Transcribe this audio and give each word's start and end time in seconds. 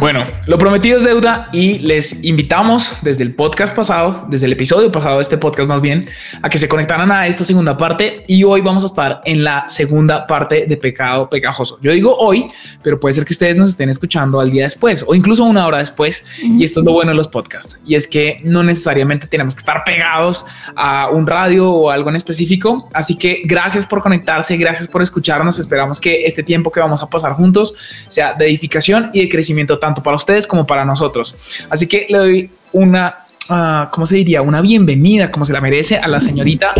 Bueno, 0.00 0.24
lo 0.46 0.56
prometido 0.56 0.96
es 0.96 1.04
deuda 1.04 1.50
y 1.52 1.78
les 1.80 2.24
invitamos 2.24 2.96
desde 3.02 3.22
el 3.22 3.34
podcast 3.34 3.76
pasado, 3.76 4.24
desde 4.30 4.46
el 4.46 4.52
episodio 4.52 4.90
pasado 4.90 5.16
de 5.16 5.20
este 5.20 5.36
podcast 5.36 5.68
más 5.68 5.82
bien, 5.82 6.08
a 6.40 6.48
que 6.48 6.56
se 6.56 6.70
conectaran 6.70 7.12
a 7.12 7.26
esta 7.26 7.44
segunda 7.44 7.76
parte 7.76 8.22
y 8.26 8.42
hoy 8.42 8.62
vamos 8.62 8.82
a 8.82 8.86
estar 8.86 9.20
en 9.26 9.44
la 9.44 9.66
segunda 9.68 10.26
parte 10.26 10.64
de 10.66 10.76
Pecado 10.78 11.28
Pegajoso. 11.28 11.78
Yo 11.82 11.92
digo 11.92 12.16
hoy, 12.16 12.46
pero 12.82 12.98
puede 12.98 13.12
ser 13.12 13.26
que 13.26 13.34
ustedes 13.34 13.58
nos 13.58 13.68
estén 13.68 13.90
escuchando 13.90 14.40
al 14.40 14.50
día 14.50 14.64
después 14.64 15.04
o 15.06 15.14
incluso 15.14 15.44
una 15.44 15.66
hora 15.66 15.80
después 15.80 16.24
y 16.42 16.64
esto 16.64 16.80
es 16.80 16.86
lo 16.86 16.92
bueno 16.92 17.10
de 17.10 17.16
los 17.18 17.28
podcasts. 17.28 17.78
Y 17.84 17.94
es 17.94 18.08
que 18.08 18.40
no 18.42 18.62
necesariamente 18.62 19.26
tenemos 19.26 19.54
que 19.54 19.58
estar 19.58 19.84
pegados 19.84 20.46
a 20.76 21.10
un 21.10 21.26
radio 21.26 21.70
o 21.70 21.90
algo 21.90 22.08
en 22.08 22.16
específico, 22.16 22.88
así 22.94 23.18
que 23.18 23.42
gracias 23.44 23.84
por 23.84 24.02
conectarse, 24.02 24.56
gracias 24.56 24.88
por 24.88 25.02
escucharnos, 25.02 25.58
esperamos 25.58 26.00
que 26.00 26.24
este 26.24 26.42
tiempo 26.42 26.72
que 26.72 26.80
vamos 26.80 27.02
a 27.02 27.10
pasar 27.10 27.34
juntos 27.34 27.74
sea 28.08 28.32
de 28.32 28.46
edificación 28.46 29.10
y 29.12 29.20
de 29.20 29.28
crecimiento 29.28 29.78
tanto 29.78 29.89
tanto 29.90 30.02
para 30.02 30.16
ustedes 30.16 30.46
como 30.46 30.66
para 30.66 30.84
nosotros. 30.84 31.34
Así 31.68 31.86
que 31.88 32.06
le 32.08 32.18
doy 32.18 32.50
una, 32.72 33.16
uh, 33.48 33.90
¿cómo 33.90 34.06
se 34.06 34.14
diría? 34.16 34.40
Una 34.40 34.60
bienvenida, 34.60 35.32
como 35.32 35.44
se 35.44 35.52
la 35.52 35.60
merece, 35.60 35.98
a 35.98 36.06
la 36.06 36.20
señorita 36.20 36.74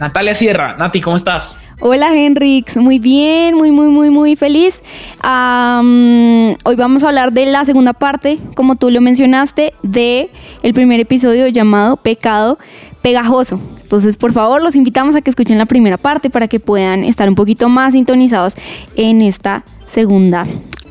Natalia 0.00 0.34
Sierra. 0.34 0.76
Nati, 0.76 1.00
¿cómo 1.00 1.16
estás? 1.16 1.60
Hola 1.80 2.12
Henrix, 2.12 2.76
muy 2.76 2.98
bien, 2.98 3.54
muy, 3.54 3.70
muy, 3.70 3.86
muy, 3.86 4.10
muy 4.10 4.34
feliz. 4.34 4.82
hoy 5.22 6.76
vamos 6.76 7.04
a 7.04 7.08
hablar 7.08 7.32
de 7.32 7.46
la 7.46 7.64
segunda 7.64 7.92
parte, 7.92 8.38
como 8.56 8.74
tú 8.74 8.90
lo 8.90 9.00
mencionaste, 9.00 9.74
de 9.84 10.30
el 10.64 10.74
primer 10.74 10.98
episodio 10.98 11.46
llamado 11.46 11.98
Pecado 11.98 12.58
Pegajoso. 13.00 13.60
Entonces, 13.80 14.16
por 14.16 14.32
favor, 14.32 14.60
los 14.60 14.74
invitamos 14.74 15.14
a 15.14 15.20
que 15.20 15.30
escuchen 15.30 15.56
la 15.56 15.66
primera 15.66 15.98
parte 15.98 16.30
para 16.30 16.48
que 16.48 16.58
puedan 16.58 17.04
estar 17.04 17.28
un 17.28 17.36
poquito 17.36 17.68
más 17.68 17.92
sintonizados 17.92 18.54
en 18.96 19.22
esta 19.22 19.62
segunda 19.88 20.48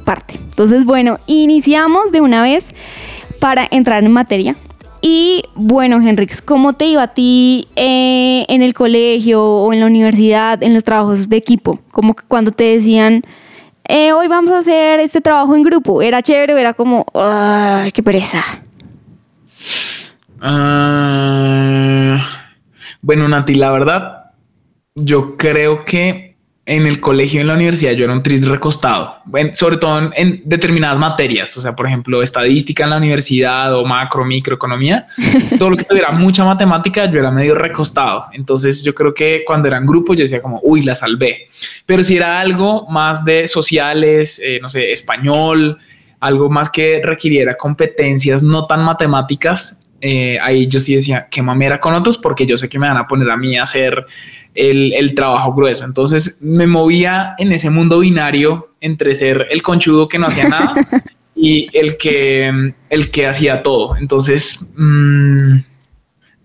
parte. 0.07 0.35
Entonces, 0.35 0.85
bueno, 0.85 1.19
iniciamos 1.27 2.13
de 2.13 2.21
una 2.21 2.41
vez 2.41 2.73
para 3.41 3.67
entrar 3.69 4.05
en 4.05 4.13
materia. 4.13 4.55
Y 5.01 5.43
bueno, 5.53 5.97
Henrix, 5.97 6.41
¿cómo 6.41 6.73
te 6.73 6.85
iba 6.85 7.03
a 7.03 7.13
ti 7.13 7.67
eh, 7.75 8.45
en 8.47 8.61
el 8.61 8.73
colegio 8.73 9.43
o 9.43 9.73
en 9.73 9.81
la 9.81 9.85
universidad, 9.85 10.63
en 10.63 10.73
los 10.73 10.85
trabajos 10.85 11.27
de 11.27 11.35
equipo? 11.35 11.79
Como 11.91 12.15
que 12.15 12.23
cuando 12.25 12.51
te 12.51 12.63
decían, 12.63 13.21
eh, 13.83 14.13
hoy 14.13 14.29
vamos 14.29 14.51
a 14.51 14.59
hacer 14.59 15.01
este 15.01 15.19
trabajo 15.19 15.55
en 15.55 15.63
grupo, 15.63 16.01
¿era 16.01 16.21
chévere 16.21 16.59
era 16.59 16.73
como, 16.73 17.05
ay, 17.13 17.91
qué 17.91 18.01
pereza? 18.01 18.41
Ah, 20.39 22.17
bueno, 23.01 23.27
Nati, 23.27 23.55
la 23.55 23.71
verdad, 23.71 24.31
yo 24.95 25.35
creo 25.35 25.83
que 25.83 26.26
en 26.67 26.85
el 26.85 26.99
colegio 26.99 27.39
y 27.39 27.41
en 27.41 27.47
la 27.47 27.53
universidad 27.53 27.93
yo 27.93 28.03
era 28.03 28.11
un 28.11 28.21
tris 28.21 28.45
recostado, 28.45 29.15
sobre 29.53 29.77
todo 29.77 30.11
en, 30.13 30.41
determinadas 30.43 30.99
materias, 30.99 31.55
o 31.55 31.61
sea, 31.61 31.73
por 31.73 31.87
ejemplo, 31.87 32.21
estadística 32.21 32.83
en 32.83 32.89
la 32.89 32.97
universidad 32.97 33.73
o 33.73 33.85
macro, 33.85 34.25
microeconomía, 34.25 35.07
todo 35.59 35.69
lo 35.69 35.77
que 35.77 35.85
tuviera 35.85 36.11
mucha 36.11 36.43
matemática, 36.43 37.09
yo 37.09 37.19
era 37.19 37.31
medio 37.31 37.55
recostado. 37.55 38.25
Entonces 38.33 38.83
yo 38.83 38.93
creo 38.93 39.13
que 39.13 39.43
cuando 39.47 39.69
eran 39.69 39.85
grupos 39.85 40.17
yo 40.17 40.23
decía 40.23 40.41
como, 40.41 40.59
uy, 40.61 40.83
la 40.83 40.93
salvé. 40.93 41.47
Pero 41.85 42.03
si 42.03 42.17
era 42.17 42.41
algo 42.41 42.85
más 42.89 43.23
de 43.23 43.47
sociales, 43.47 44.41
eh, 44.43 44.59
no 44.61 44.67
sé, 44.67 44.91
español, 44.91 45.77
algo 46.19 46.49
más 46.49 46.69
que 46.69 46.99
requiriera 47.01 47.55
competencias 47.55 48.43
no 48.43 48.65
tan 48.65 48.83
matemáticas, 48.83 49.87
eh, 50.01 50.37
ahí 50.41 50.67
yo 50.67 50.79
sí 50.79 50.95
decía, 50.95 51.27
qué 51.31 51.41
mamera 51.41 51.79
con 51.79 51.93
otros, 51.93 52.17
porque 52.17 52.45
yo 52.45 52.57
sé 52.57 52.67
que 52.67 52.77
me 52.77 52.87
van 52.87 52.97
a 52.97 53.07
poner 53.07 53.29
a 53.29 53.37
mí 53.37 53.57
a 53.57 53.63
hacer 53.63 54.05
el, 54.57 55.13
trabajo 55.15 55.53
grueso. 55.53 55.85
Entonces 55.85 56.39
me 56.41 56.67
movía 56.67 57.35
en 57.37 57.51
ese 57.51 57.69
mundo 57.69 57.99
binario 57.99 58.69
entre 58.81 59.15
ser 59.15 59.47
el 59.51 59.61
conchudo 59.61 60.07
que 60.07 60.19
no 60.19 60.27
hacía 60.27 60.49
nada 60.49 60.73
y 61.35 61.67
el 61.77 61.97
que, 61.97 62.73
el 62.89 63.11
que 63.11 63.27
hacía 63.27 63.61
todo. 63.63 63.95
Entonces, 63.97 64.73
mm, 64.75 65.57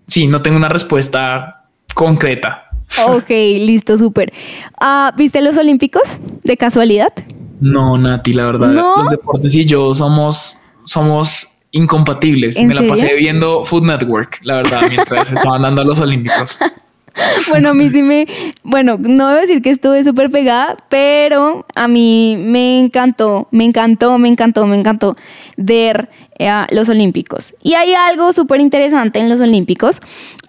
sí, 0.07 0.27
no 0.27 0.41
tengo 0.41 0.57
una 0.57 0.69
respuesta 0.69 1.65
concreta. 1.95 2.69
Ok, 3.07 3.29
listo, 3.29 3.97
súper. 3.97 4.31
Ah, 4.79 5.13
¿Viste 5.17 5.41
los 5.41 5.57
Olímpicos 5.57 6.03
de 6.43 6.57
casualidad? 6.57 7.13
No, 7.59 7.97
Nati, 7.97 8.33
la 8.33 8.45
verdad, 8.45 8.69
los 8.69 9.09
deportes 9.09 9.55
y 9.55 9.65
yo 9.65 9.95
somos, 9.95 10.59
somos 10.83 11.61
incompatibles. 11.71 12.61
Me 12.61 12.73
la 12.73 12.85
pasé 12.87 13.15
viendo 13.15 13.63
Food 13.63 13.83
Network, 13.83 14.39
la 14.43 14.57
verdad, 14.57 14.81
mientras 14.89 15.31
estaban 15.31 15.63
dando 15.63 15.81
a 15.81 15.85
los 15.85 15.99
Olímpicos. 15.99 16.59
bueno, 17.49 17.69
a 17.69 17.73
mí 17.73 17.89
sí 17.89 18.01
me, 18.01 18.27
bueno, 18.63 18.97
no 18.99 19.29
debo 19.29 19.41
decir 19.41 19.61
que 19.61 19.69
estuve 19.69 20.03
súper 20.03 20.31
pegada, 20.31 20.77
pero 20.89 21.65
a 21.75 21.87
mí 21.87 22.37
me 22.39 22.79
encantó, 22.79 23.47
me 23.51 23.65
encantó, 23.65 24.17
me 24.17 24.29
encantó, 24.29 24.65
me 24.65 24.75
encantó 24.75 25.15
ver 25.57 26.09
eh, 26.39 26.49
los 26.71 26.89
Olímpicos. 26.89 27.53
Y 27.61 27.75
hay 27.75 27.93
algo 27.93 28.33
súper 28.33 28.61
interesante 28.61 29.19
en 29.19 29.29
los 29.29 29.39
Olímpicos 29.39 29.99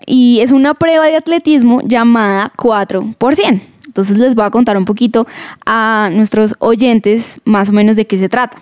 y 0.06 0.40
es 0.40 0.52
una 0.52 0.74
prueba 0.74 1.06
de 1.06 1.16
atletismo 1.16 1.80
llamada 1.82 2.50
4 2.56 3.14
por 3.18 3.36
100. 3.36 3.74
Entonces 3.86 4.18
les 4.18 4.34
voy 4.34 4.44
a 4.44 4.50
contar 4.50 4.76
un 4.76 4.84
poquito 4.86 5.26
a 5.66 6.10
nuestros 6.12 6.54
oyentes 6.58 7.40
más 7.44 7.68
o 7.68 7.72
menos 7.72 7.96
de 7.96 8.06
qué 8.06 8.18
se 8.18 8.28
trata. 8.28 8.60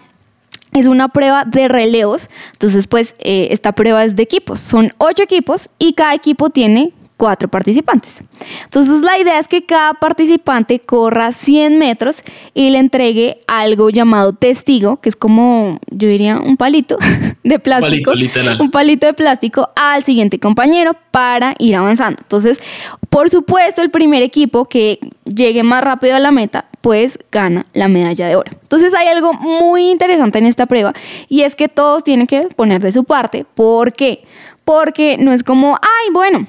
Es 0.75 0.87
una 0.87 1.09
prueba 1.09 1.45
de 1.45 1.69
relevos, 1.69 2.31
entonces 2.53 2.87
pues 2.87 3.15
eh, 3.19 3.49
esta 3.51 3.73
prueba 3.73 4.05
es 4.05 4.17
de 4.17 4.23
equipos, 4.23 4.59
son 4.59 4.93
ocho 4.97 5.23
equipos 5.23 5.69
y 5.79 5.93
cada 5.93 6.15
equipo 6.15 6.49
tiene 6.49 6.93
cuatro 7.23 7.49
participantes. 7.49 8.21
Entonces 8.65 9.03
la 9.03 9.17
idea 9.17 9.39
es 9.39 9.47
que 9.47 9.65
cada 9.65 9.95
participante 9.95 10.81
corra 10.81 11.31
100 11.31 11.79
metros 11.79 12.21
y 12.53 12.71
le 12.71 12.79
entregue 12.79 13.39
algo 13.47 13.91
llamado 13.91 14.33
testigo, 14.33 14.97
que 14.97 15.09
es 15.09 15.15
como, 15.15 15.79
yo 15.93 16.09
diría, 16.09 16.41
un 16.41 16.57
palito 16.57 16.99
de 17.45 17.61
plástico, 17.61 18.11
un 18.59 18.73
palito 18.73 19.07
de 19.07 19.13
plástico 19.13 19.71
al 19.77 20.03
siguiente 20.03 20.41
compañero 20.41 20.97
para 21.13 21.55
ir 21.61 21.77
avanzando. 21.77 22.21
Entonces, 22.23 22.61
por 23.09 23.31
supuesto, 23.31 23.83
el 23.83 23.93
primer 23.93 24.25
equipo 24.25 24.65
que 24.65 24.99
llegue 25.25 25.63
más 25.63 25.85
rápido 25.85 26.17
a 26.17 26.19
la 26.19 26.33
meta, 26.33 26.65
pues 26.81 27.21
gana 27.31 27.67
la 27.73 27.87
medalla 27.87 28.27
de 28.27 28.35
oro. 28.35 28.51
Entonces 28.63 28.95
hay 28.95 29.07
algo 29.07 29.33
muy 29.33 29.91
interesante 29.91 30.41
en 30.41 30.47
esta 30.47 30.67
prueba 30.67 30.93
y 31.29 31.43
es 31.43 31.55
que 31.55 31.69
todos 31.69 32.03
tienen 32.03 32.27
que 32.27 32.49
poner 32.57 32.83
de 32.83 32.91
su 32.91 33.05
parte. 33.05 33.47
¿Por 33.55 33.93
qué? 33.93 34.25
Porque 34.65 35.19
no 35.19 35.33
es 35.33 35.45
como, 35.45 35.77
ay, 35.77 36.13
bueno, 36.13 36.47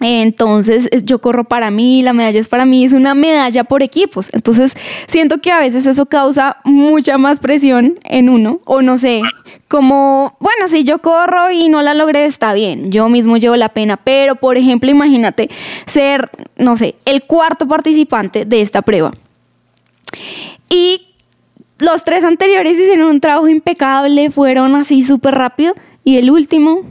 entonces 0.00 0.88
yo 1.04 1.20
corro 1.20 1.44
para 1.44 1.70
mí, 1.70 2.02
la 2.02 2.12
medalla 2.12 2.38
es 2.38 2.48
para 2.48 2.64
mí, 2.64 2.84
es 2.84 2.92
una 2.92 3.14
medalla 3.14 3.64
por 3.64 3.82
equipos. 3.82 4.28
Entonces 4.32 4.74
siento 5.08 5.38
que 5.38 5.50
a 5.50 5.58
veces 5.58 5.86
eso 5.86 6.06
causa 6.06 6.58
mucha 6.64 7.18
más 7.18 7.40
presión 7.40 7.94
en 8.04 8.28
uno, 8.28 8.60
o 8.64 8.80
no 8.80 8.96
sé, 8.98 9.22
como, 9.66 10.36
bueno, 10.38 10.68
si 10.68 10.84
yo 10.84 11.00
corro 11.00 11.50
y 11.50 11.68
no 11.68 11.82
la 11.82 11.94
logré, 11.94 12.26
está 12.26 12.52
bien, 12.52 12.92
yo 12.92 13.08
mismo 13.08 13.36
llevo 13.36 13.56
la 13.56 13.70
pena, 13.70 13.96
pero 13.96 14.36
por 14.36 14.56
ejemplo, 14.56 14.88
imagínate 14.90 15.50
ser, 15.86 16.30
no 16.56 16.76
sé, 16.76 16.94
el 17.04 17.24
cuarto 17.24 17.66
participante 17.66 18.44
de 18.44 18.60
esta 18.60 18.82
prueba. 18.82 19.12
Y 20.70 21.02
los 21.78 22.04
tres 22.04 22.24
anteriores 22.24 22.78
hicieron 22.78 23.08
un 23.08 23.20
trabajo 23.20 23.48
impecable, 23.48 24.30
fueron 24.30 24.76
así 24.76 25.02
súper 25.02 25.34
rápido, 25.34 25.74
y 26.04 26.18
el 26.18 26.30
último 26.30 26.82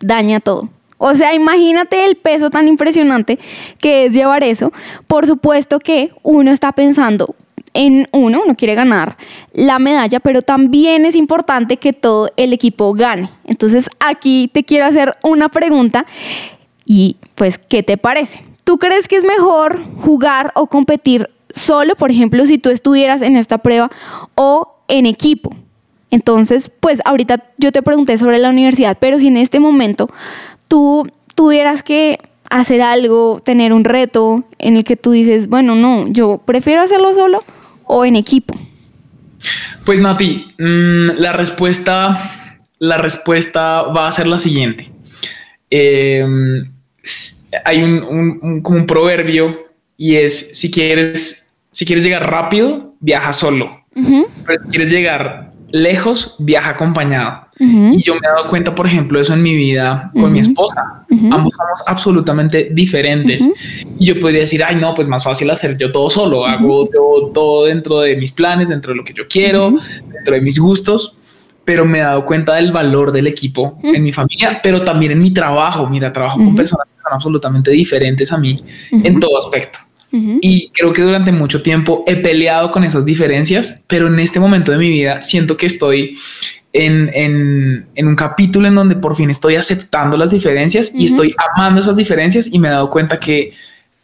daña 0.00 0.40
todo. 0.40 0.68
O 1.04 1.16
sea, 1.16 1.34
imagínate 1.34 2.06
el 2.06 2.14
peso 2.14 2.48
tan 2.48 2.68
impresionante 2.68 3.36
que 3.80 4.04
es 4.04 4.14
llevar 4.14 4.44
eso. 4.44 4.72
Por 5.08 5.26
supuesto 5.26 5.80
que 5.80 6.12
uno 6.22 6.52
está 6.52 6.70
pensando, 6.70 7.34
en 7.74 8.06
uno, 8.12 8.42
uno 8.44 8.54
quiere 8.54 8.76
ganar 8.76 9.16
la 9.52 9.80
medalla, 9.80 10.20
pero 10.20 10.42
también 10.42 11.04
es 11.04 11.16
importante 11.16 11.78
que 11.78 11.92
todo 11.92 12.30
el 12.36 12.52
equipo 12.52 12.92
gane. 12.94 13.30
Entonces 13.44 13.88
aquí 13.98 14.48
te 14.52 14.62
quiero 14.62 14.86
hacer 14.86 15.16
una 15.24 15.48
pregunta 15.48 16.06
y 16.84 17.16
pues, 17.34 17.58
¿qué 17.58 17.82
te 17.82 17.96
parece? 17.96 18.44
¿Tú 18.62 18.78
crees 18.78 19.08
que 19.08 19.16
es 19.16 19.24
mejor 19.24 19.82
jugar 20.02 20.52
o 20.54 20.68
competir 20.68 21.30
solo, 21.50 21.96
por 21.96 22.12
ejemplo, 22.12 22.46
si 22.46 22.58
tú 22.58 22.70
estuvieras 22.70 23.22
en 23.22 23.34
esta 23.34 23.58
prueba 23.58 23.90
o 24.36 24.76
en 24.86 25.06
equipo? 25.06 25.52
Entonces, 26.12 26.70
pues 26.78 27.00
ahorita 27.06 27.42
yo 27.56 27.72
te 27.72 27.82
pregunté 27.82 28.18
sobre 28.18 28.38
la 28.38 28.50
universidad, 28.50 28.98
pero 29.00 29.18
si 29.18 29.26
en 29.28 29.38
este 29.38 29.58
momento 29.58 30.10
tú 30.72 31.06
tuvieras 31.34 31.82
que 31.82 32.18
hacer 32.48 32.80
algo, 32.80 33.42
tener 33.44 33.74
un 33.74 33.84
reto 33.84 34.42
en 34.58 34.78
el 34.78 34.84
que 34.84 34.96
tú 34.96 35.10
dices, 35.10 35.46
bueno, 35.46 35.74
no, 35.74 36.08
yo 36.08 36.40
prefiero 36.46 36.80
hacerlo 36.80 37.14
solo 37.14 37.40
o 37.84 38.06
en 38.06 38.16
equipo? 38.16 38.58
Pues 39.84 40.00
Nati, 40.00 40.46
mm, 40.58 41.10
la 41.18 41.34
respuesta, 41.34 42.58
la 42.78 42.96
respuesta 42.96 43.82
va 43.82 44.08
a 44.08 44.12
ser 44.12 44.26
la 44.26 44.38
siguiente. 44.38 44.90
Em, 45.68 46.72
hay 47.66 47.82
un, 47.82 48.62
como 48.62 48.78
un 48.78 48.86
proverbio 48.86 49.66
y 49.98 50.16
es 50.16 50.58
si 50.58 50.70
quieres, 50.70 51.52
si 51.70 51.84
quieres 51.84 52.02
llegar 52.02 52.30
rápido, 52.30 52.94
viaja 52.98 53.34
solo. 53.34 53.84
Pero 53.94 54.62
si 54.64 54.68
quieres 54.70 54.90
llegar 54.90 55.51
lejos, 55.72 56.36
viaja 56.38 56.70
acompañado. 56.70 57.46
Y 57.58 58.02
yo 58.02 58.14
me 58.14 58.20
he 58.26 58.28
dado 58.28 58.50
cuenta, 58.50 58.74
por 58.74 58.86
ejemplo, 58.86 59.20
eso 59.20 59.34
en 59.34 59.42
mi 59.42 59.54
vida 59.54 60.10
con 60.14 60.32
mi 60.32 60.40
esposa. 60.40 61.04
Ambos 61.10 61.52
somos 61.56 61.82
absolutamente 61.86 62.70
diferentes. 62.72 63.48
Y 63.98 64.06
yo 64.06 64.20
podría 64.20 64.40
decir, 64.40 64.62
ay, 64.64 64.76
no, 64.76 64.94
pues 64.94 65.08
más 65.08 65.24
fácil 65.24 65.50
hacer 65.50 65.76
yo 65.78 65.92
todo 65.92 66.10
solo. 66.10 66.46
Hago 66.46 66.84
todo 67.32 67.64
dentro 67.64 68.00
de 68.00 68.16
mis 68.16 68.32
planes, 68.32 68.68
dentro 68.68 68.92
de 68.92 68.98
lo 68.98 69.04
que 69.04 69.12
yo 69.12 69.24
quiero, 69.28 69.74
dentro 70.12 70.34
de 70.34 70.40
mis 70.40 70.58
gustos. 70.58 71.14
Pero 71.64 71.84
me 71.84 71.98
he 71.98 72.02
dado 72.02 72.26
cuenta 72.26 72.54
del 72.54 72.72
valor 72.72 73.12
del 73.12 73.28
equipo 73.28 73.78
en 73.82 74.02
mi 74.02 74.12
familia, 74.12 74.60
pero 74.62 74.82
también 74.82 75.12
en 75.12 75.20
mi 75.20 75.32
trabajo. 75.32 75.88
Mira, 75.88 76.12
trabajo 76.12 76.38
con 76.38 76.56
personas 76.56 76.88
que 76.88 77.02
son 77.02 77.12
absolutamente 77.12 77.70
diferentes 77.70 78.32
a 78.32 78.38
mí 78.38 78.56
en 78.90 79.20
todo 79.20 79.38
aspecto. 79.38 79.78
Y 80.12 80.68
creo 80.74 80.92
que 80.92 81.02
durante 81.02 81.32
mucho 81.32 81.62
tiempo 81.62 82.04
he 82.06 82.16
peleado 82.16 82.70
con 82.70 82.84
esas 82.84 83.04
diferencias, 83.04 83.82
pero 83.86 84.08
en 84.08 84.18
este 84.20 84.38
momento 84.38 84.70
de 84.70 84.78
mi 84.78 84.90
vida 84.90 85.22
siento 85.22 85.56
que 85.56 85.66
estoy 85.66 86.18
en, 86.72 87.86
un 87.96 88.16
capítulo 88.16 88.68
en 88.68 88.74
donde 88.74 88.96
por 88.96 89.16
fin 89.16 89.30
estoy 89.30 89.56
aceptando 89.56 90.16
las 90.16 90.30
diferencias 90.30 90.92
y 90.94 91.06
estoy 91.06 91.34
amando 91.54 91.80
esas 91.80 91.96
diferencias 91.96 92.48
y 92.50 92.58
me 92.58 92.68
he 92.68 92.70
dado 92.70 92.90
cuenta 92.90 93.18
que 93.18 93.52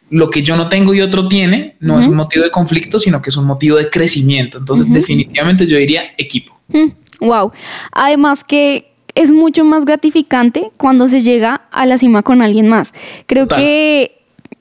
lo 0.09 0.29
que 0.29 0.41
yo 0.41 0.55
no 0.55 0.69
tengo 0.69 0.93
y 0.93 1.01
otro 1.01 1.27
tiene 1.27 1.75
no 1.79 1.99
es 1.99 2.07
un 2.07 2.15
motivo 2.15 2.43
de 2.43 2.51
conflicto, 2.51 2.99
sino 2.99 3.21
que 3.21 3.29
es 3.29 3.37
un 3.37 3.45
motivo 3.45 3.77
de 3.77 3.89
crecimiento. 3.89 4.57
Entonces, 4.57 4.91
definitivamente 4.91 5.67
yo 5.67 5.77
diría 5.77 6.03
equipo. 6.17 6.57
Wow. 7.19 7.51
Además 7.91 8.43
que 8.43 8.91
es 9.13 9.31
mucho 9.31 9.65
más 9.65 9.85
gratificante 9.85 10.71
cuando 10.77 11.07
se 11.07 11.21
llega 11.21 11.61
a 11.71 11.85
la 11.85 11.97
cima 11.97 12.23
con 12.23 12.41
alguien 12.41 12.67
más. 12.67 12.93
Creo 13.27 13.47
que 13.47 14.18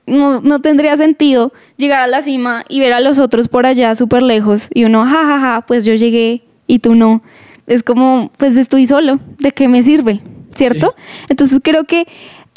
no, 0.08 0.40
no, 0.40 0.60
tendría 0.60 0.96
sentido 0.96 1.52
llegar 1.76 2.02
a 2.02 2.06
la 2.06 2.22
cima 2.22 2.64
y 2.68 2.80
ver 2.80 2.92
a 2.92 3.00
los 3.00 3.18
otros 3.18 3.48
por 3.48 3.66
allá 3.66 3.94
súper 3.94 4.22
lejos 4.22 4.68
y 4.74 4.84
uno, 4.84 5.04
jajaja, 5.04 5.38
ja, 5.38 5.40
ja, 5.40 5.60
pues 5.66 5.84
yo 5.84 5.94
llegué 5.94 6.42
y 6.66 6.80
tú 6.80 6.94
no 6.94 7.22
es 7.68 7.82
como, 7.82 8.32
pues 8.38 8.56
estoy 8.56 8.86
solo, 8.86 9.20
¿de 9.38 9.52
qué 9.52 9.68
me 9.68 9.82
sirve? 9.82 10.20
¿Cierto? 10.54 10.96
Entonces 11.28 11.60
creo 11.62 11.84
que 11.84 12.08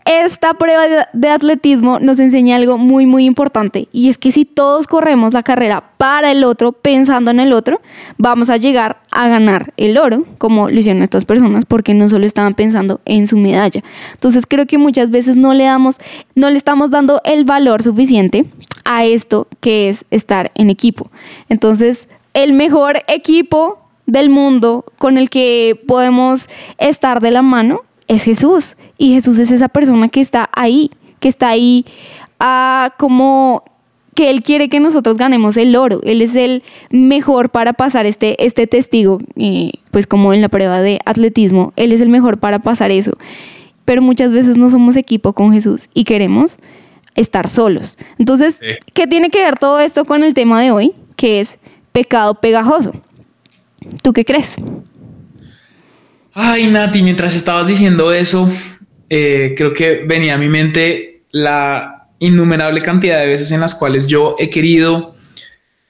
esta 0.05 0.53
prueba 0.55 1.07
de, 1.13 1.29
atletismo 1.29 1.99
nos 1.99 2.19
enseña 2.19 2.55
algo 2.55 2.77
muy, 2.77 3.05
muy 3.05 3.25
importante 3.25 3.87
y 3.91 4.09
es 4.09 4.17
que 4.17 4.31
si 4.31 4.45
todos 4.45 4.87
corremos 4.87 5.33
la 5.33 5.43
carrera 5.43 5.83
para 5.97 6.31
el 6.31 6.43
otro, 6.43 6.71
pensando 6.71 7.31
en 7.31 7.39
el 7.39 7.53
otro, 7.53 7.81
vamos 8.17 8.49
a 8.49 8.57
llegar 8.57 8.97
a 9.11 9.27
ganar 9.27 9.73
el 9.77 9.97
oro, 9.97 10.25
como 10.37 10.69
lo 10.69 10.79
hicieron 10.79 11.03
estas 11.03 11.25
personas, 11.25 11.65
porque 11.65 11.93
no 11.93 12.09
solo 12.09 12.25
estaban 12.25 12.55
pensando 12.55 12.99
en 13.05 13.27
su 13.27 13.37
medalla. 13.37 13.83
Entonces 14.13 14.45
creo 14.47 14.65
que 14.65 14.77
muchas 14.77 15.11
veces 15.11 15.37
no 15.37 15.53
le 15.53 15.65
damos, 15.65 15.97
no 16.35 16.49
le 16.49 16.57
estamos 16.57 16.89
dando 16.89 17.21
el 17.23 17.45
valor 17.45 17.83
suficiente 17.83 18.45
a 18.85 19.05
esto 19.05 19.47
que 19.59 19.89
es 19.89 20.05
estar 20.09 20.51
en 20.55 20.69
equipo. 20.69 21.11
Entonces, 21.49 22.07
el 22.33 22.53
mejor 22.53 23.03
equipo 23.07 23.79
del 24.05 24.29
mundo 24.29 24.85
con 24.97 25.17
el 25.17 25.29
que 25.29 25.79
podemos 25.87 26.49
estar 26.77 27.21
de 27.21 27.31
la 27.31 27.41
mano 27.41 27.81
es 28.11 28.23
Jesús. 28.23 28.75
Y 28.97 29.13
Jesús 29.13 29.39
es 29.39 29.51
esa 29.51 29.69
persona 29.69 30.09
que 30.09 30.19
está 30.19 30.49
ahí, 30.53 30.91
que 31.19 31.29
está 31.29 31.49
ahí 31.49 31.85
ah, 32.39 32.93
como 32.99 33.63
que 34.13 34.29
Él 34.29 34.43
quiere 34.43 34.67
que 34.67 34.81
nosotros 34.81 35.17
ganemos 35.17 35.55
el 35.55 35.75
oro. 35.77 36.01
Él 36.03 36.21
es 36.21 36.35
el 36.35 36.63
mejor 36.89 37.49
para 37.49 37.71
pasar 37.71 38.05
este, 38.05 38.45
este 38.45 38.67
testigo, 38.67 39.19
pues 39.91 40.07
como 40.07 40.33
en 40.33 40.41
la 40.41 40.49
prueba 40.49 40.81
de 40.81 40.99
atletismo, 41.05 41.71
Él 41.77 41.93
es 41.93 42.01
el 42.01 42.09
mejor 42.09 42.37
para 42.37 42.59
pasar 42.59 42.91
eso. 42.91 43.13
Pero 43.85 44.01
muchas 44.01 44.33
veces 44.33 44.57
no 44.57 44.69
somos 44.69 44.97
equipo 44.97 45.31
con 45.31 45.53
Jesús 45.53 45.87
y 45.93 46.03
queremos 46.03 46.57
estar 47.15 47.49
solos. 47.49 47.97
Entonces, 48.19 48.59
¿qué 48.93 49.07
tiene 49.07 49.29
que 49.29 49.39
ver 49.39 49.57
todo 49.57 49.79
esto 49.79 50.03
con 50.03 50.23
el 50.23 50.33
tema 50.33 50.61
de 50.61 50.71
hoy? 50.71 50.91
Que 51.15 51.39
es 51.39 51.57
pecado 51.93 52.35
pegajoso. 52.35 52.91
¿Tú 54.03 54.11
qué 54.11 54.25
crees? 54.25 54.55
Ay, 56.33 56.67
Nati, 56.67 57.01
mientras 57.01 57.35
estabas 57.35 57.67
diciendo 57.67 58.13
eso, 58.13 58.49
eh, 59.09 59.53
creo 59.57 59.73
que 59.73 60.03
venía 60.05 60.35
a 60.35 60.37
mi 60.37 60.47
mente 60.47 61.23
la 61.31 62.07
innumerable 62.19 62.81
cantidad 62.81 63.19
de 63.19 63.27
veces 63.27 63.51
en 63.51 63.59
las 63.59 63.75
cuales 63.75 64.07
yo 64.07 64.35
he 64.39 64.49
querido 64.49 65.15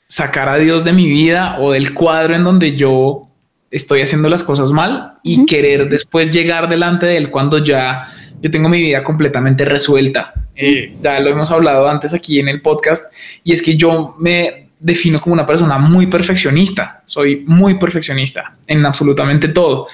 sacar 0.08 0.50
a 0.50 0.58
Dios 0.58 0.84
de 0.84 0.94
mi 0.94 1.08
vida 1.08 1.58
o 1.60 1.72
del 1.72 1.94
cuadro 1.94 2.36
en 2.36 2.44
donde 2.44 2.76
yo 2.76 3.28
estoy 3.70 4.02
haciendo 4.02 4.30
las 4.30 4.44
cosas 4.44 4.72
mal 4.72 5.14
y 5.24 5.46
querer 5.46 5.90
después 5.90 6.34
llegar 6.34 6.68
delante 6.68 7.06
de 7.06 7.18
Él 7.18 7.30
cuando 7.30 7.64
ya 7.64 8.12
yo 8.42 8.50
tengo 8.50 8.68
mi 8.70 8.82
vida 8.82 9.04
completamente 9.04 9.64
resuelta. 9.66 10.34
Eh, 10.56 10.96
ya 11.02 11.20
lo 11.20 11.30
hemos 11.30 11.52
hablado 11.52 11.88
antes 11.88 12.14
aquí 12.14 12.40
en 12.40 12.48
el 12.48 12.62
podcast 12.62 13.14
y 13.44 13.54
es 13.54 13.62
que 13.62 13.78
yo 13.78 14.16
me 14.20 14.71
defino 14.82 15.22
como 15.22 15.34
una 15.34 15.46
persona 15.46 15.78
muy 15.78 16.08
perfeccionista. 16.08 17.04
Soy 17.06 17.44
muy 17.46 17.76
perfeccionista 17.76 18.56
en 18.66 18.86
absolutamente 18.86 19.50
todo. 19.50 19.88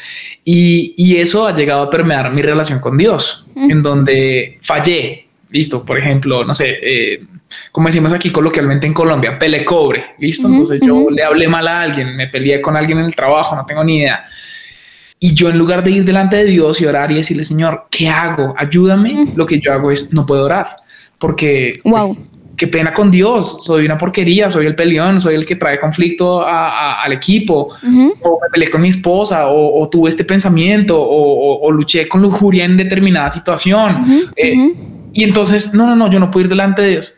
Y, 0.44 1.18
eso 1.18 1.46
ha 1.46 1.54
llegado 1.54 1.84
a 1.84 1.90
permear 1.90 2.32
mi 2.32 2.42
relación 2.42 2.80
con 2.80 2.98
Dios, 2.98 3.46
en 3.56 3.84
donde 3.84 4.60
fallé. 4.62 5.28
Listo, 5.50 5.86
por 5.86 5.98
ejemplo, 5.98 6.44
no 6.44 6.54
sé, 6.54 6.78
eh, 6.82 7.24
como 7.72 7.88
decimos 7.88 8.12
aquí 8.12 8.30
coloquialmente 8.30 8.86
en 8.86 8.94
Colombia, 8.94 9.40
pele 9.40 9.64
cobre. 9.64 10.16
Listo, 10.20 10.48
entonces 10.48 10.82
yo 10.86 11.10
le 11.10 11.24
hablé 11.24 11.48
mal 11.48 11.68
a 11.68 11.82
alguien, 11.82 12.16
me 12.16 12.28
peleé 12.28 12.62
con 12.62 12.76
alguien 12.76 13.00
en 13.00 13.06
el 13.06 13.16
trabajo, 13.16 13.56
no 13.56 13.66
tengo 13.66 13.84
ni 13.84 14.00
idea. 14.00 14.26
Y 15.20 15.34
yo 15.34 15.50
en 15.50 15.58
lugar 15.58 15.84
de 15.84 15.92
ir 15.92 16.06
delante 16.06 16.38
de 16.38 16.46
Dios 16.46 16.80
y 16.82 16.86
orar 16.86 17.12
y 17.12 17.16
decirle, 17.16 17.44
Señor, 17.44 17.88
¿qué 17.90 18.10
hago? 18.10 18.54
Ayúdame. 18.58 19.34
Lo 19.36 19.46
que 19.46 19.60
yo 19.60 19.74
hago 19.74 19.90
es 19.90 20.14
no 20.14 20.26
puedo 20.26 20.46
orar 20.46 20.78
porque 21.18 21.80
wow. 21.84 22.00
Pues, 22.00 22.24
qué 22.58 22.68
pena 22.68 22.92
con 22.92 23.12
Dios, 23.12 23.60
soy 23.62 23.86
una 23.86 24.00
porquería, 24.00 24.50
soy 24.50 24.66
el 24.66 24.74
peleón, 24.74 25.22
soy 25.22 25.36
el 25.36 25.46
que 25.46 25.56
trae 25.56 25.80
conflicto 25.80 26.44
al 26.46 27.14
equipo, 27.14 27.68
o 28.22 28.40
me 28.42 28.50
peleé 28.52 28.72
con 28.72 28.82
mi 28.82 28.90
esposa, 28.90 29.48
o, 29.48 29.88
tuve 29.90 30.10
este 30.10 30.26
pensamiento, 30.26 31.00
o, 31.00 31.72
luché 31.72 32.08
con 32.08 32.22
lujuria 32.22 32.66
en 32.66 32.76
determinada 32.76 33.30
situación. 33.30 34.32
Eh, 34.36 34.74
y 35.14 35.24
entonces, 35.24 35.76
no, 35.76 35.86
no, 35.86 35.96
no, 35.96 36.10
yo 36.10 36.20
no 36.20 36.32
puedo 36.32 36.46
ir 36.46 36.50
delante 36.50 36.82
de 36.82 36.90
Dios. 36.90 37.14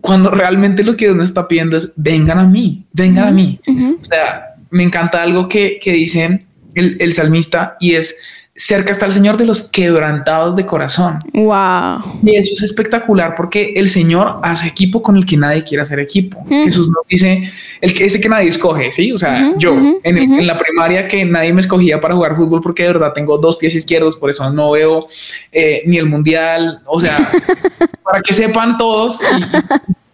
Cuando 0.00 0.30
realmente 0.30 0.84
lo 0.84 0.96
que 0.96 1.06
Dios 1.06 1.16
nos 1.16 1.26
está 1.26 1.48
pidiendo 1.48 1.76
es, 1.76 1.92
vengan 1.96 2.38
a 2.38 2.46
mí, 2.46 2.86
vengan 2.92 3.28
a 3.28 3.30
mí. 3.32 3.60
O 4.00 4.04
sea, 4.04 4.54
me 4.70 4.84
encanta 4.84 5.22
algo 5.24 5.48
que, 5.48 5.80
que 5.82 5.92
dice 5.92 6.46
el, 6.74 6.96
el 7.00 7.12
salmista 7.12 7.76
y 7.80 7.94
es, 7.94 8.16
cerca 8.58 8.90
está 8.90 9.06
el 9.06 9.12
Señor 9.12 9.36
de 9.36 9.46
los 9.46 9.70
quebrantados 9.70 10.56
de 10.56 10.66
corazón. 10.66 11.20
Wow. 11.32 12.18
Y 12.24 12.34
eso 12.36 12.54
es 12.54 12.62
espectacular 12.64 13.36
porque 13.36 13.72
el 13.76 13.88
Señor 13.88 14.40
hace 14.42 14.66
equipo 14.66 15.00
con 15.00 15.16
el 15.16 15.24
que 15.24 15.36
nadie 15.36 15.62
quiere 15.62 15.82
hacer 15.82 16.00
equipo. 16.00 16.44
Jesús 16.48 16.90
nos 16.90 17.06
dice, 17.06 17.50
el 17.80 17.94
que 17.94 18.04
ese 18.04 18.20
que 18.20 18.28
nadie 18.28 18.48
escoge, 18.48 18.90
¿sí? 18.90 19.12
O 19.12 19.18
sea, 19.18 19.54
yo 19.58 19.76
en, 20.02 20.44
la 20.44 20.58
primaria 20.58 21.06
que 21.06 21.24
nadie 21.24 21.52
me 21.52 21.60
escogía 21.60 22.00
para 22.00 22.14
jugar 22.14 22.34
fútbol 22.34 22.60
porque 22.60 22.82
de 22.82 22.94
verdad 22.94 23.12
tengo 23.12 23.38
dos 23.38 23.56
pies 23.56 23.76
izquierdos, 23.76 24.16
por 24.16 24.28
eso 24.28 24.50
no 24.50 24.72
veo 24.72 25.06
eh, 25.52 25.82
ni 25.86 25.96
el 25.96 26.06
mundial. 26.06 26.82
O 26.84 26.98
sea, 26.98 27.16
para 28.02 28.20
que 28.22 28.32
sepan 28.32 28.76
todos, 28.76 29.20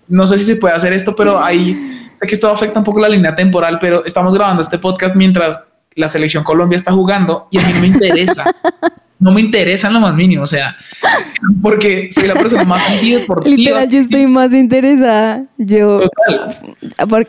no 0.07 0.27
sé 0.27 0.37
si 0.37 0.45
se 0.45 0.57
puede 0.57 0.75
hacer 0.75 0.93
esto, 0.93 1.17
pero 1.17 1.43
ahí 1.43 2.11
sé 2.21 2.27
que 2.27 2.35
esto 2.35 2.51
afecta 2.51 2.79
un 2.79 2.85
poco 2.85 3.01
la 3.01 3.09
línea 3.09 3.35
temporal, 3.35 3.79
pero 3.81 4.05
estamos 4.05 4.35
grabando 4.35 4.61
este 4.61 4.79
podcast 4.79 5.17
mientras 5.17 5.59
la 5.95 6.09
selección 6.09 6.45
Colombia 6.45 6.77
está 6.77 6.93
jugando 6.93 7.49
y 7.51 7.59
a 7.59 7.63
mí 7.67 7.73
no 7.73 7.81
me 7.81 7.87
interesa. 7.89 8.45
no 9.19 9.33
me 9.33 9.41
interesa 9.41 9.89
en 9.89 9.95
lo 9.95 10.01
más 10.01 10.15
mínimo, 10.15 10.43
o 10.43 10.47
sea, 10.47 10.77
porque 11.63 12.09
soy 12.11 12.29
la 12.29 12.35
persona 12.35 12.65
más 12.65 12.91
antideportiva. 12.91 13.57
Literal, 13.57 13.89
yo 13.89 13.99
estoy 13.99 14.27
más 14.27 14.53
interesada. 14.53 15.45
Yo, 15.57 16.03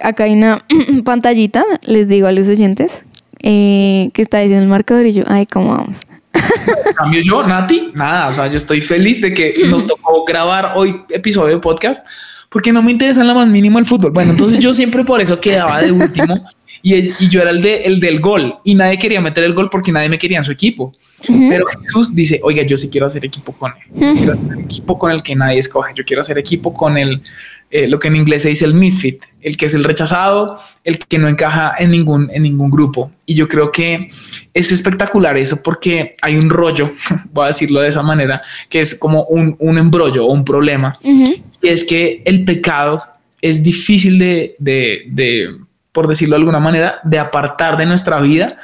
acá 0.01 0.25
hay 0.25 0.34
una 0.34 0.65
pantallita, 1.05 1.63
les 1.84 2.10
digo 2.10 2.27
a 2.27 2.31
los 2.31 2.48
oyentes, 2.50 3.01
eh, 3.41 4.10
que 4.13 4.22
está 4.22 4.39
diciendo 4.39 4.63
el 4.63 4.69
marcador 4.69 5.05
y 5.05 5.13
yo, 5.13 5.24
ay, 5.27 5.45
¿cómo 5.45 5.69
vamos? 5.69 6.00
En 6.34 6.93
cambio 6.95 7.22
yo, 7.24 7.48
Nati, 7.48 7.91
nada, 7.95 8.27
o 8.27 8.34
sea, 8.34 8.48
yo 8.48 8.57
estoy 8.57 8.81
feliz 8.81 9.22
de 9.22 9.34
que 9.34 9.55
nos 9.69 9.88
tocó 9.88 10.25
grabar 10.25 10.74
hoy 10.75 11.01
episodio 11.10 11.55
de 11.55 11.62
podcast 11.62 12.05
porque 12.50 12.72
no 12.72 12.81
me 12.81 12.91
interesa 12.91 13.22
en 13.22 13.27
la 13.27 13.34
más 13.34 13.48
mínimo 13.48 13.79
el 13.79 13.86
fútbol. 13.86 14.12
Bueno, 14.12 14.31
entonces 14.31 14.60
yo 14.60 14.74
siempre 14.74 15.03
por 15.03 15.22
eso 15.22 15.39
quedaba 15.39 15.81
de 15.81 15.91
último 15.91 16.45
y, 16.86 17.12
y 17.20 17.30
yo 17.30 17.42
era 17.42 17.50
el, 17.50 17.63
de, 17.63 17.77
el 17.77 18.00
del 18.00 18.20
gol 18.20 18.58
y 18.63 18.75
nadie 18.75 19.00
quería 19.00 19.20
meter 19.20 19.44
el 19.44 19.56
gol 19.56 19.72
porque 19.72 19.92
nadie 19.92 20.08
me 20.08 20.20
quería 20.20 20.38
en 20.38 20.44
su 20.44 20.51
equipo. 20.51 20.94
Pero 21.27 21.65
Jesús 21.65 22.13
dice, 22.13 22.39
oiga, 22.44 22.62
yo 22.62 22.77
sí 22.77 22.92
quiero 22.92 23.08
hacer 23.08 23.25
equipo 23.25 23.54
con 23.54 23.72
él. 23.72 24.13
quiero 24.15 24.34
hacer 24.34 24.60
equipo 24.60 25.00
con 25.00 25.10
el 25.10 25.24
que 25.24 25.36
nadie 25.36 25.58
escoge. 25.58 25.94
Yo 25.96 26.06
quiero 26.06 26.22
hacer 26.22 26.38
equipo 26.38 26.75
con 26.75 26.96
el, 27.00 27.24
eh, 27.72 27.88
lo 27.88 27.98
que 27.98 28.10
en 28.10 28.18
inglés 28.18 28.44
se 28.44 28.50
dice 28.50 28.65
el 28.65 28.75
misfit, 28.75 29.20
el 29.42 29.58
que 29.58 29.65
es 29.65 29.74
el 29.74 29.84
rechazado, 29.84 30.60
el 30.84 31.00
que 31.00 31.18
no 31.18 31.27
encaja 31.27 31.74
en 31.80 31.89
ningún, 31.89 32.30
en 32.32 32.44
ningún 32.44 32.70
grupo. 32.70 33.12
Y 33.25 33.34
yo 33.34 33.48
creo 33.48 33.72
que 33.72 34.12
es 34.54 34.72
espectacular 34.72 35.39
eso 35.39 35.63
porque 35.63 36.13
hay 36.22 36.36
un 36.36 36.51
rollo, 36.51 36.92
voy 37.34 37.46
a 37.46 37.48
decirlo 37.48 37.82
de 37.82 37.88
esa 37.88 38.04
manera, 38.04 38.44
que 38.70 38.82
es 38.82 38.94
como 38.94 39.24
un, 39.24 39.56
un 39.58 39.80
embrollo 39.80 40.27
o 40.27 40.32
un 40.32 40.46
problema. 40.46 41.00
Y 41.01 41.42
es 41.63 41.84
que 41.84 42.22
el 42.25 42.46
pecado 42.46 43.01
es 43.42 43.63
difícil 43.63 44.20
de, 44.20 44.56
de, 44.60 45.06
de, 45.08 45.50
por 45.96 46.08
decirlo 46.10 46.36
de 46.36 46.42
alguna 46.42 46.60
manera, 46.60 47.00
de 47.06 47.18
apartar 47.18 47.78
de 47.78 47.86
nuestra 47.86 48.20
vida. 48.20 48.58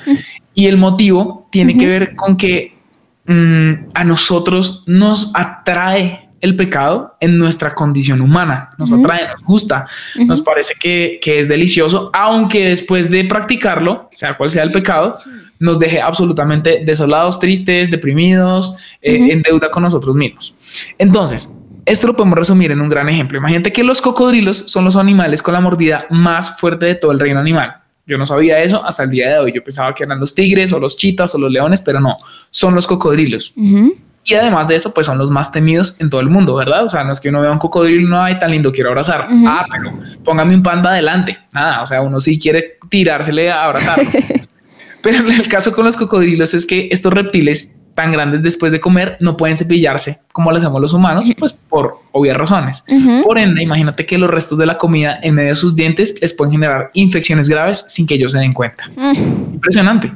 Y 0.53 0.67
el 0.67 0.75
motivo 0.75 1.47
tiene 1.49 1.77
que 1.77 1.87
ver 1.87 2.15
con 2.17 2.35
que 2.35 2.75
mm, 3.25 3.71
a 3.93 4.03
nosotros 4.03 4.83
nos 4.85 5.31
atrae 5.33 6.29
el 6.41 6.57
pecado 6.57 7.15
en 7.21 7.37
nuestra 7.37 7.73
condición 7.73 8.19
humana. 8.19 8.71
Nos 8.77 8.91
atrae, 8.91 9.29
nos 9.29 9.43
gusta, 9.43 9.87
nos 10.25 10.41
parece 10.41 10.73
que, 10.77 11.19
que, 11.21 11.39
es 11.39 11.47
delicioso, 11.47 12.09
aunque 12.13 12.67
después 12.67 13.09
de 13.09 13.23
practicarlo, 13.23 14.09
sea 14.13 14.35
cual 14.35 14.49
sea 14.49 14.63
el 14.63 14.73
pecado, 14.73 15.19
nos 15.57 15.79
deje 15.79 16.01
absolutamente 16.01 16.83
desolados, 16.83 17.39
tristes, 17.39 17.89
deprimidos, 17.89 18.75
eh, 19.01 19.31
en 19.31 19.41
deuda 19.41 19.71
con 19.71 19.83
nosotros 19.83 20.17
mismos. 20.17 20.53
Entonces, 20.97 21.55
esto 21.85 22.07
lo 22.07 22.15
podemos 22.15 22.37
resumir 22.37 22.71
en 22.71 22.81
un 22.81 22.89
gran 22.89 23.09
ejemplo. 23.09 23.37
Imagínate 23.37 23.73
que 23.73 23.83
los 23.83 24.01
cocodrilos 24.01 24.57
son 24.67 24.85
los 24.85 24.95
animales 24.95 25.41
con 25.41 25.53
la 25.53 25.61
mordida 25.61 26.05
más 26.09 26.59
fuerte 26.59 26.85
de 26.85 26.95
todo 26.95 27.11
el 27.11 27.19
reino 27.19 27.39
animal. 27.39 27.75
Yo 28.05 28.17
no 28.17 28.25
sabía 28.25 28.61
eso 28.61 28.83
hasta 28.83 29.03
el 29.03 29.09
día 29.09 29.29
de 29.29 29.39
hoy. 29.39 29.53
Yo 29.53 29.63
pensaba 29.63 29.93
que 29.93 30.03
eran 30.03 30.19
los 30.19 30.35
tigres 30.35 30.73
o 30.73 30.79
los 30.79 30.97
chitas 30.97 31.33
o 31.35 31.37
los 31.37 31.51
leones, 31.51 31.81
pero 31.81 31.99
no, 31.99 32.17
son 32.49 32.75
los 32.75 32.87
cocodrilos. 32.87 33.53
Y 34.23 34.35
además 34.35 34.67
de 34.67 34.75
eso, 34.75 34.93
pues 34.93 35.07
son 35.07 35.17
los 35.17 35.31
más 35.31 35.51
temidos 35.51 35.95
en 35.99 36.09
todo 36.09 36.21
el 36.21 36.29
mundo, 36.29 36.55
¿verdad? 36.55 36.83
O 36.85 36.89
sea, 36.89 37.03
no 37.03 37.11
es 37.11 37.19
que 37.19 37.29
uno 37.29 37.41
vea 37.41 37.51
un 37.51 37.57
cocodrilo, 37.57 38.07
no 38.07 38.21
hay 38.21 38.37
tan 38.37 38.51
lindo, 38.51 38.71
quiero 38.71 38.89
abrazar. 38.89 39.27
Ah, 39.47 39.65
pero 39.71 39.97
póngame 40.23 40.53
un 40.53 40.61
panda 40.61 40.91
adelante. 40.91 41.39
Nada, 41.53 41.81
o 41.81 41.87
sea, 41.87 42.01
uno 42.01 42.21
sí 42.21 42.37
quiere 42.37 42.77
tirársele 42.89 43.51
a 43.51 43.63
abrazar. 43.63 43.99
pero 45.01 45.17
en 45.17 45.31
el 45.31 45.47
caso 45.47 45.71
con 45.71 45.85
los 45.85 45.97
cocodrilos 45.97 46.53
es 46.53 46.65
que 46.65 46.89
estos 46.91 47.11
reptiles 47.11 47.80
tan 47.93 48.11
grandes 48.11 48.41
después 48.41 48.71
de 48.71 48.79
comer 48.79 49.17
no 49.19 49.37
pueden 49.37 49.57
cepillarse 49.57 50.19
como 50.31 50.51
lo 50.51 50.57
hacemos 50.57 50.81
los 50.81 50.93
humanos, 50.93 51.29
pues 51.37 51.53
por 51.53 51.99
obvias 52.11 52.37
razones. 52.37 52.83
Por 53.23 53.37
ende, 53.37 53.61
imagínate 53.61 54.05
que 54.05 54.17
los 54.17 54.29
restos 54.29 54.57
de 54.57 54.65
la 54.65 54.77
comida 54.77 55.19
en 55.21 55.35
medio 55.35 55.49
de 55.49 55.55
sus 55.55 55.75
dientes 55.75 56.15
les 56.21 56.33
pueden 56.33 56.53
generar 56.53 56.91
infecciones 56.93 57.49
graves 57.49 57.85
sin 57.87 58.07
que 58.07 58.15
ellos 58.15 58.31
se 58.31 58.39
den 58.39 58.53
cuenta. 58.53 58.89
impresionante. 59.51 60.11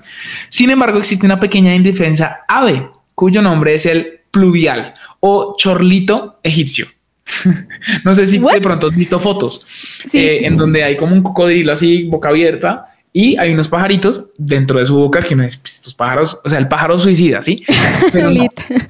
Sin 0.49 0.69
embargo, 0.69 0.99
existe 0.99 1.25
una 1.25 1.39
pequeña 1.39 1.75
indefensa 1.75 2.39
ave 2.47 2.89
cuyo 3.13 3.41
nombre 3.41 3.75
es 3.75 3.85
el 3.85 4.21
pluvial 4.31 4.93
o 5.19 5.55
chorlito 5.57 6.39
egipcio. 6.43 6.87
no 8.03 8.13
sé 8.13 8.27
si 8.27 8.37
de 8.37 8.61
pronto 8.61 8.85
has 8.85 8.95
visto 8.95 9.19
fotos 9.19 9.65
eh, 10.13 10.41
en 10.43 10.57
donde 10.57 10.83
hay 10.83 10.95
como 10.95 11.15
un 11.15 11.23
cocodrilo 11.23 11.73
así, 11.73 12.03
boca 12.03 12.29
abierta, 12.29 12.94
y 13.17 13.37
hay 13.37 13.53
unos 13.53 13.69
pajaritos 13.69 14.27
dentro 14.37 14.77
de 14.77 14.85
su 14.85 14.93
boca 14.93 15.21
que 15.21 15.37
no 15.37 15.43
es 15.43 15.55
pues, 15.55 15.75
estos 15.75 15.93
pájaros, 15.93 16.37
o 16.43 16.49
sea, 16.49 16.59
el 16.59 16.67
pájaro 16.67 16.99
suicida, 16.99 17.41
¿sí? 17.41 17.63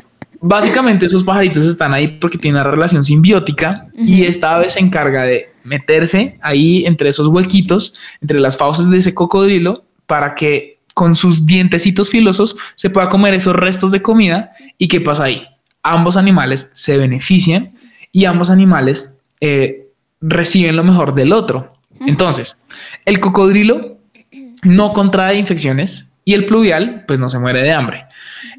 Básicamente 0.42 1.06
esos 1.06 1.24
pajaritos 1.24 1.64
están 1.68 1.94
ahí 1.94 2.08
porque 2.08 2.40
tienen 2.40 2.60
una 2.60 2.72
relación 2.72 3.04
simbiótica 3.04 3.86
y 3.96 4.24
esta 4.26 4.56
ave 4.56 4.72
se 4.72 4.80
encarga 4.80 5.28
de 5.28 5.50
meterse 5.64 6.40
ahí 6.42 6.88
entre 6.88 7.10
esos 7.10 7.28
huequitos, 7.28 7.94
entre 8.20 8.40
las 8.40 8.58
fauces 8.58 8.90
de 8.90 8.98
ese 8.98 9.14
cocodrilo, 9.14 9.84
para 10.08 10.34
que 10.34 10.80
con 10.96 11.14
sus 11.14 11.46
dientecitos 11.46 12.10
filosos 12.10 12.58
se 12.74 12.90
pueda 12.90 13.10
comer 13.10 13.36
esos 13.36 13.56
restos 13.56 13.92
de 13.92 14.02
comida. 14.02 14.54
¿Y 14.80 14.88
qué 14.88 15.02
pasa 15.02 15.26
ahí? 15.26 15.44
Ambos 15.84 16.18
animales 16.18 16.72
se 16.74 16.98
benefician 16.98 17.76
y 18.12 18.26
ambos 18.26 18.50
animales 18.50 19.20
eh, 19.40 19.90
reciben 20.20 20.76
lo 20.76 20.84
mejor 20.84 21.14
del 21.14 21.32
otro. 21.32 21.76
Entonces, 22.00 22.58
el 23.06 23.20
cocodrilo 23.20 23.95
no 24.64 24.94
contrae 24.94 25.36
infecciones 25.36 26.08
y 26.24 26.34
el 26.34 26.46
pluvial 26.46 27.04
pues 27.08 27.20
no 27.20 27.30
se 27.30 27.40
muere 27.40 27.62
de 27.62 27.72
hambre. 27.72 28.06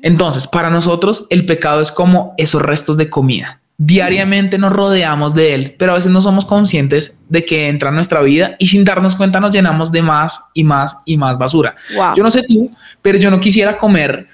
Entonces, 0.03 0.47
para 0.47 0.71
nosotros 0.71 1.27
el 1.31 1.47
pecado 1.47 1.81
es 1.81 1.91
como 1.91 2.35
esos 2.37 2.63
restos 2.63 2.97
de 2.97 3.11
comida. 3.11 3.61
Diariamente 3.79 4.57
nos 4.57 4.73
rodeamos 4.73 5.35
de 5.35 5.55
él, 5.55 5.75
pero 5.79 5.93
a 5.93 5.97
veces 5.97 6.11
no 6.11 6.23
somos 6.23 6.47
conscientes 6.47 7.19
de 7.29 7.45
que 7.45 7.69
entra 7.69 7.91
en 7.91 7.97
nuestra 7.97 8.23
vida 8.23 8.57
y 8.59 8.69
sin 8.69 8.85
darnos 8.85 9.15
cuenta 9.15 9.39
nos 9.39 9.53
llenamos 9.53 9.93
de 9.93 10.01
más 10.01 10.41
y 10.55 10.65
más 10.65 10.97
y 11.05 11.19
más 11.19 11.37
basura. 11.37 11.75
Yo 12.17 12.23
no 12.23 12.31
sé 12.31 12.43
tú, 12.43 12.71
pero 13.03 13.19
yo 13.19 13.31
no 13.31 13.39
quisiera 13.39 13.77
comer 13.77 14.29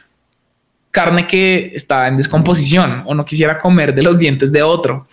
carne 0.93 1.27
que 1.27 1.73
está 1.75 2.07
en 2.07 2.19
descomposición 2.19 3.03
o 3.07 3.15
no 3.15 3.25
quisiera 3.25 3.59
comer 3.59 3.95
de 3.95 4.03
los 4.03 4.19
dientes 4.19 4.53
de 4.53 4.63
otro, 4.63 5.09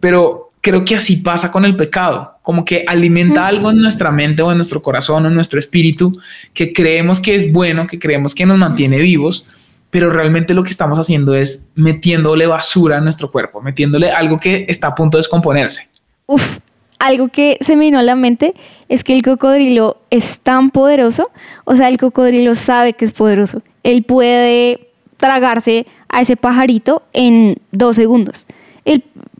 pero 0.00 0.52
creo 0.62 0.82
que 0.82 0.96
así 0.96 1.16
pasa 1.16 1.52
con 1.52 1.66
el 1.66 1.76
pecado, 1.76 2.33
como 2.44 2.64
que 2.64 2.84
alimenta 2.86 3.48
algo 3.48 3.72
en 3.72 3.78
nuestra 3.78 4.12
mente 4.12 4.42
o 4.42 4.52
en 4.52 4.58
nuestro 4.58 4.82
corazón 4.82 5.24
o 5.24 5.28
en 5.28 5.34
nuestro 5.34 5.58
espíritu 5.58 6.16
que 6.52 6.72
creemos 6.72 7.18
que 7.18 7.34
es 7.34 7.52
bueno, 7.52 7.88
que 7.88 7.98
creemos 7.98 8.36
que 8.36 8.46
nos 8.46 8.58
mantiene 8.58 8.98
vivos 8.98 9.48
pero 9.94 10.10
realmente 10.10 10.54
lo 10.54 10.64
que 10.64 10.72
estamos 10.72 10.98
haciendo 10.98 11.36
es 11.36 11.70
metiéndole 11.76 12.48
basura 12.48 12.96
a 12.98 13.00
nuestro 13.00 13.30
cuerpo, 13.30 13.60
metiéndole 13.60 14.10
algo 14.10 14.40
que 14.40 14.66
está 14.68 14.88
a 14.88 14.94
punto 14.96 15.16
de 15.16 15.20
descomponerse. 15.20 15.88
Uf, 16.26 16.58
algo 16.98 17.28
que 17.28 17.58
se 17.60 17.76
me 17.76 17.84
vino 17.84 18.00
a 18.00 18.02
la 18.02 18.16
mente 18.16 18.54
es 18.88 19.04
que 19.04 19.14
el 19.14 19.22
cocodrilo 19.22 19.98
es 20.10 20.40
tan 20.40 20.72
poderoso, 20.72 21.30
o 21.64 21.76
sea, 21.76 21.88
el 21.90 21.98
cocodrilo 21.98 22.56
sabe 22.56 22.94
que 22.94 23.04
es 23.04 23.12
poderoso. 23.12 23.62
Él 23.84 24.02
puede 24.02 24.88
tragarse 25.18 25.86
a 26.08 26.22
ese 26.22 26.36
pajarito 26.36 27.04
en 27.12 27.58
dos 27.70 27.94
segundos. 27.94 28.48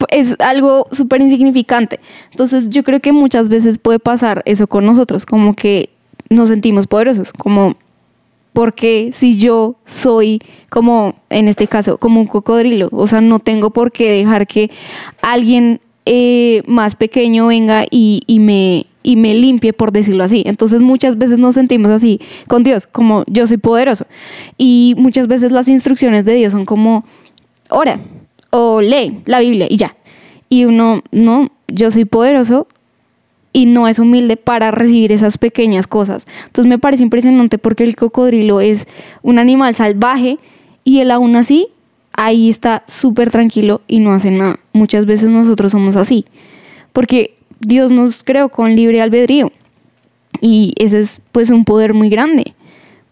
Es 0.08 0.36
algo 0.38 0.88
súper 0.92 1.20
insignificante. 1.20 2.00
Entonces 2.30 2.68
yo 2.70 2.82
creo 2.84 3.00
que 3.00 3.12
muchas 3.12 3.48
veces 3.48 3.78
puede 3.78 3.98
pasar 3.98 4.42
eso 4.44 4.66
con 4.66 4.84
nosotros, 4.84 5.26
como 5.26 5.54
que 5.54 5.90
nos 6.30 6.48
sentimos 6.48 6.86
poderosos, 6.86 7.32
como 7.32 7.76
porque 8.52 9.10
si 9.12 9.36
yo 9.36 9.74
soy 9.84 10.40
como, 10.70 11.16
en 11.28 11.48
este 11.48 11.66
caso, 11.66 11.98
como 11.98 12.20
un 12.20 12.28
cocodrilo, 12.28 12.88
o 12.92 13.06
sea, 13.08 13.20
no 13.20 13.40
tengo 13.40 13.70
por 13.70 13.90
qué 13.90 14.12
dejar 14.12 14.46
que 14.46 14.70
alguien 15.22 15.80
eh, 16.06 16.62
más 16.66 16.94
pequeño 16.94 17.48
venga 17.48 17.84
y, 17.90 18.22
me, 18.40 18.86
y 19.02 19.16
me 19.16 19.34
limpie, 19.34 19.72
por 19.72 19.90
decirlo 19.90 20.22
así. 20.22 20.44
Entonces 20.46 20.82
muchas 20.82 21.18
veces 21.18 21.40
nos 21.40 21.56
sentimos 21.56 21.90
así 21.90 22.20
con 22.46 22.62
Dios, 22.62 22.86
como 22.86 23.24
yo 23.26 23.46
soy 23.48 23.56
poderoso. 23.56 24.06
Y 24.56 24.94
muchas 24.98 25.26
veces 25.26 25.50
las 25.50 25.66
instrucciones 25.66 26.24
de 26.24 26.34
Dios 26.34 26.52
son 26.52 26.64
como, 26.64 27.04
ora 27.70 27.98
o 28.56 28.80
lee 28.80 29.20
la 29.24 29.40
Biblia 29.40 29.66
y 29.68 29.76
ya. 29.76 29.96
Y 30.48 30.64
uno, 30.64 31.02
no, 31.10 31.50
yo 31.66 31.90
soy 31.90 32.04
poderoso, 32.04 32.68
y 33.52 33.66
no 33.66 33.88
es 33.88 33.98
humilde 33.98 34.36
para 34.36 34.70
recibir 34.70 35.12
esas 35.12 35.38
pequeñas 35.38 35.86
cosas. 35.86 36.26
Entonces 36.46 36.68
me 36.68 36.78
parece 36.78 37.04
impresionante 37.04 37.56
porque 37.56 37.84
el 37.84 37.96
cocodrilo 37.96 38.60
es 38.60 38.86
un 39.22 39.38
animal 39.38 39.74
salvaje 39.74 40.38
y 40.82 40.98
él 40.98 41.10
aún 41.10 41.36
así 41.36 41.68
ahí 42.12 42.50
está 42.50 42.82
súper 42.86 43.30
tranquilo 43.30 43.80
y 43.86 44.00
no 44.00 44.12
hace 44.12 44.30
nada. 44.30 44.58
Muchas 44.72 45.06
veces 45.06 45.30
nosotros 45.30 45.72
somos 45.72 45.94
así 45.94 46.24
porque 46.92 47.36
Dios 47.60 47.92
nos 47.92 48.24
creó 48.24 48.48
con 48.48 48.74
libre 48.74 49.00
albedrío 49.00 49.52
y 50.40 50.74
ese 50.76 51.00
es 51.00 51.20
pues 51.30 51.50
un 51.50 51.64
poder 51.64 51.94
muy 51.94 52.08
grande. 52.08 52.54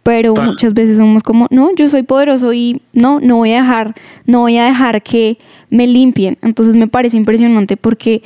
Pero 0.02 0.34
muchas 0.34 0.74
veces 0.74 0.96
somos 0.96 1.22
como, 1.22 1.46
no, 1.50 1.70
yo 1.76 1.88
soy 1.88 2.02
poderoso 2.02 2.52
y 2.52 2.82
no, 2.92 3.20
no 3.20 3.36
voy 3.36 3.52
a 3.52 3.62
dejar, 3.62 3.94
no 4.26 4.40
voy 4.40 4.58
a 4.58 4.64
dejar 4.64 5.02
que 5.02 5.38
me 5.70 5.86
limpien. 5.86 6.38
Entonces 6.42 6.74
me 6.74 6.88
parece 6.88 7.16
impresionante 7.16 7.76
porque 7.76 8.22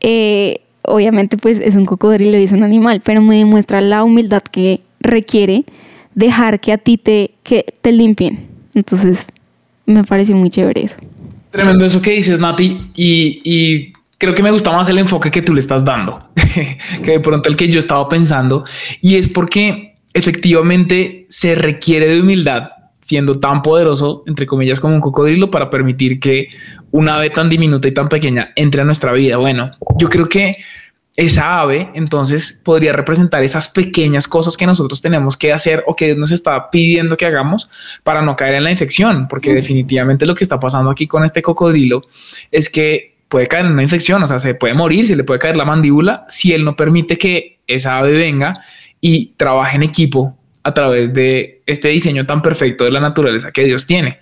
eh, 0.00 0.60
obviamente 0.82 1.38
pues 1.38 1.60
es 1.60 1.76
un 1.76 1.86
cocodrilo 1.86 2.38
y 2.38 2.44
es 2.44 2.52
un 2.52 2.62
animal, 2.62 3.00
pero 3.02 3.22
me 3.22 3.38
demuestra 3.38 3.80
la 3.80 4.04
humildad 4.04 4.42
que 4.42 4.80
requiere 5.00 5.64
dejar 6.14 6.60
que 6.60 6.72
a 6.72 6.78
ti 6.78 6.98
te, 6.98 7.30
que 7.42 7.74
te 7.80 7.92
limpien. 7.92 8.46
Entonces, 8.74 9.26
me 9.86 10.04
pareció 10.04 10.36
muy 10.36 10.50
chévere 10.50 10.84
eso. 10.84 10.96
Tremendo 11.50 11.84
eso 11.84 12.02
que 12.02 12.10
dices, 12.10 12.40
Nati, 12.40 12.90
y, 12.94 13.40
y 13.44 13.92
creo 14.18 14.34
que 14.34 14.42
me 14.42 14.50
gusta 14.50 14.70
más 14.70 14.88
el 14.88 14.98
enfoque 14.98 15.30
que 15.30 15.42
tú 15.42 15.54
le 15.54 15.60
estás 15.60 15.84
dando, 15.84 16.28
que 17.04 17.12
de 17.12 17.20
pronto 17.20 17.48
el 17.48 17.56
que 17.56 17.68
yo 17.68 17.78
estaba 17.78 18.08
pensando, 18.08 18.64
y 19.00 19.16
es 19.16 19.28
porque 19.28 19.93
efectivamente 20.14 21.26
se 21.28 21.54
requiere 21.54 22.08
de 22.08 22.20
humildad 22.20 22.70
siendo 23.02 23.38
tan 23.38 23.60
poderoso, 23.60 24.22
entre 24.26 24.46
comillas, 24.46 24.80
como 24.80 24.94
un 24.94 25.00
cocodrilo 25.02 25.50
para 25.50 25.68
permitir 25.68 26.18
que 26.18 26.48
una 26.90 27.16
ave 27.16 27.28
tan 27.28 27.50
diminuta 27.50 27.86
y 27.86 27.92
tan 27.92 28.08
pequeña 28.08 28.52
entre 28.56 28.80
a 28.80 28.84
nuestra 28.84 29.12
vida. 29.12 29.36
Bueno, 29.36 29.72
yo 29.98 30.08
creo 30.08 30.26
que 30.26 30.56
esa 31.14 31.60
ave 31.60 31.90
entonces 31.94 32.62
podría 32.64 32.94
representar 32.94 33.44
esas 33.44 33.68
pequeñas 33.68 34.26
cosas 34.26 34.56
que 34.56 34.66
nosotros 34.66 35.02
tenemos 35.02 35.36
que 35.36 35.52
hacer 35.52 35.84
o 35.86 35.94
que 35.94 36.06
Dios 36.06 36.18
nos 36.18 36.30
está 36.30 36.70
pidiendo 36.70 37.16
que 37.18 37.26
hagamos 37.26 37.68
para 38.02 38.22
no 38.22 38.36
caer 38.36 38.54
en 38.54 38.64
la 38.64 38.70
infección, 38.70 39.28
porque 39.28 39.52
definitivamente 39.52 40.24
lo 40.24 40.34
que 40.34 40.44
está 40.44 40.58
pasando 40.58 40.90
aquí 40.90 41.06
con 41.06 41.24
este 41.24 41.42
cocodrilo 41.42 42.02
es 42.50 42.70
que 42.70 43.18
puede 43.28 43.46
caer 43.48 43.66
en 43.66 43.72
una 43.72 43.82
infección, 43.82 44.22
o 44.22 44.26
sea, 44.26 44.38
se 44.38 44.54
puede 44.54 44.72
morir, 44.72 45.06
se 45.06 45.14
le 45.14 45.24
puede 45.24 45.40
caer 45.40 45.58
la 45.58 45.66
mandíbula 45.66 46.24
si 46.28 46.52
él 46.52 46.64
no 46.64 46.74
permite 46.74 47.18
que 47.18 47.58
esa 47.66 47.98
ave 47.98 48.16
venga 48.16 48.54
y 49.06 49.34
trabaje 49.36 49.76
en 49.76 49.82
equipo 49.82 50.34
a 50.62 50.72
través 50.72 51.12
de 51.12 51.60
este 51.66 51.88
diseño 51.88 52.24
tan 52.24 52.40
perfecto 52.40 52.84
de 52.84 52.90
la 52.90 53.00
naturaleza 53.00 53.52
que 53.52 53.62
Dios 53.66 53.84
tiene. 53.84 54.18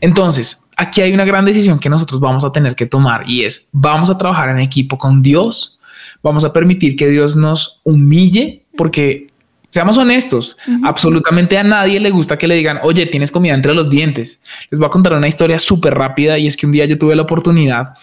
Entonces, 0.00 0.68
aquí 0.76 1.00
hay 1.00 1.12
una 1.12 1.24
gran 1.24 1.44
decisión 1.44 1.80
que 1.80 1.88
nosotros 1.88 2.20
vamos 2.20 2.44
a 2.44 2.52
tener 2.52 2.76
que 2.76 2.86
tomar 2.86 3.28
y 3.28 3.42
es, 3.42 3.66
vamos 3.72 4.08
a 4.08 4.16
trabajar 4.16 4.50
en 4.50 4.60
equipo 4.60 4.96
con 4.98 5.20
Dios, 5.20 5.80
vamos 6.22 6.44
a 6.44 6.52
permitir 6.52 6.94
que 6.94 7.08
Dios 7.08 7.36
nos 7.36 7.80
humille, 7.82 8.62
porque 8.76 9.32
seamos 9.68 9.98
honestos, 9.98 10.56
absolutamente 10.84 11.58
a 11.58 11.64
nadie 11.64 11.98
le 11.98 12.10
gusta 12.10 12.38
que 12.38 12.46
le 12.46 12.54
digan, 12.54 12.78
oye, 12.84 13.04
tienes 13.06 13.32
comida 13.32 13.54
entre 13.54 13.74
los 13.74 13.90
dientes. 13.90 14.38
Les 14.70 14.78
voy 14.78 14.86
a 14.86 14.90
contar 14.90 15.14
una 15.14 15.26
historia 15.26 15.58
súper 15.58 15.92
rápida 15.94 16.38
y 16.38 16.46
es 16.46 16.56
que 16.56 16.66
un 16.66 16.72
día 16.72 16.84
yo 16.84 16.96
tuve 16.98 17.16
la 17.16 17.22
oportunidad 17.22 17.94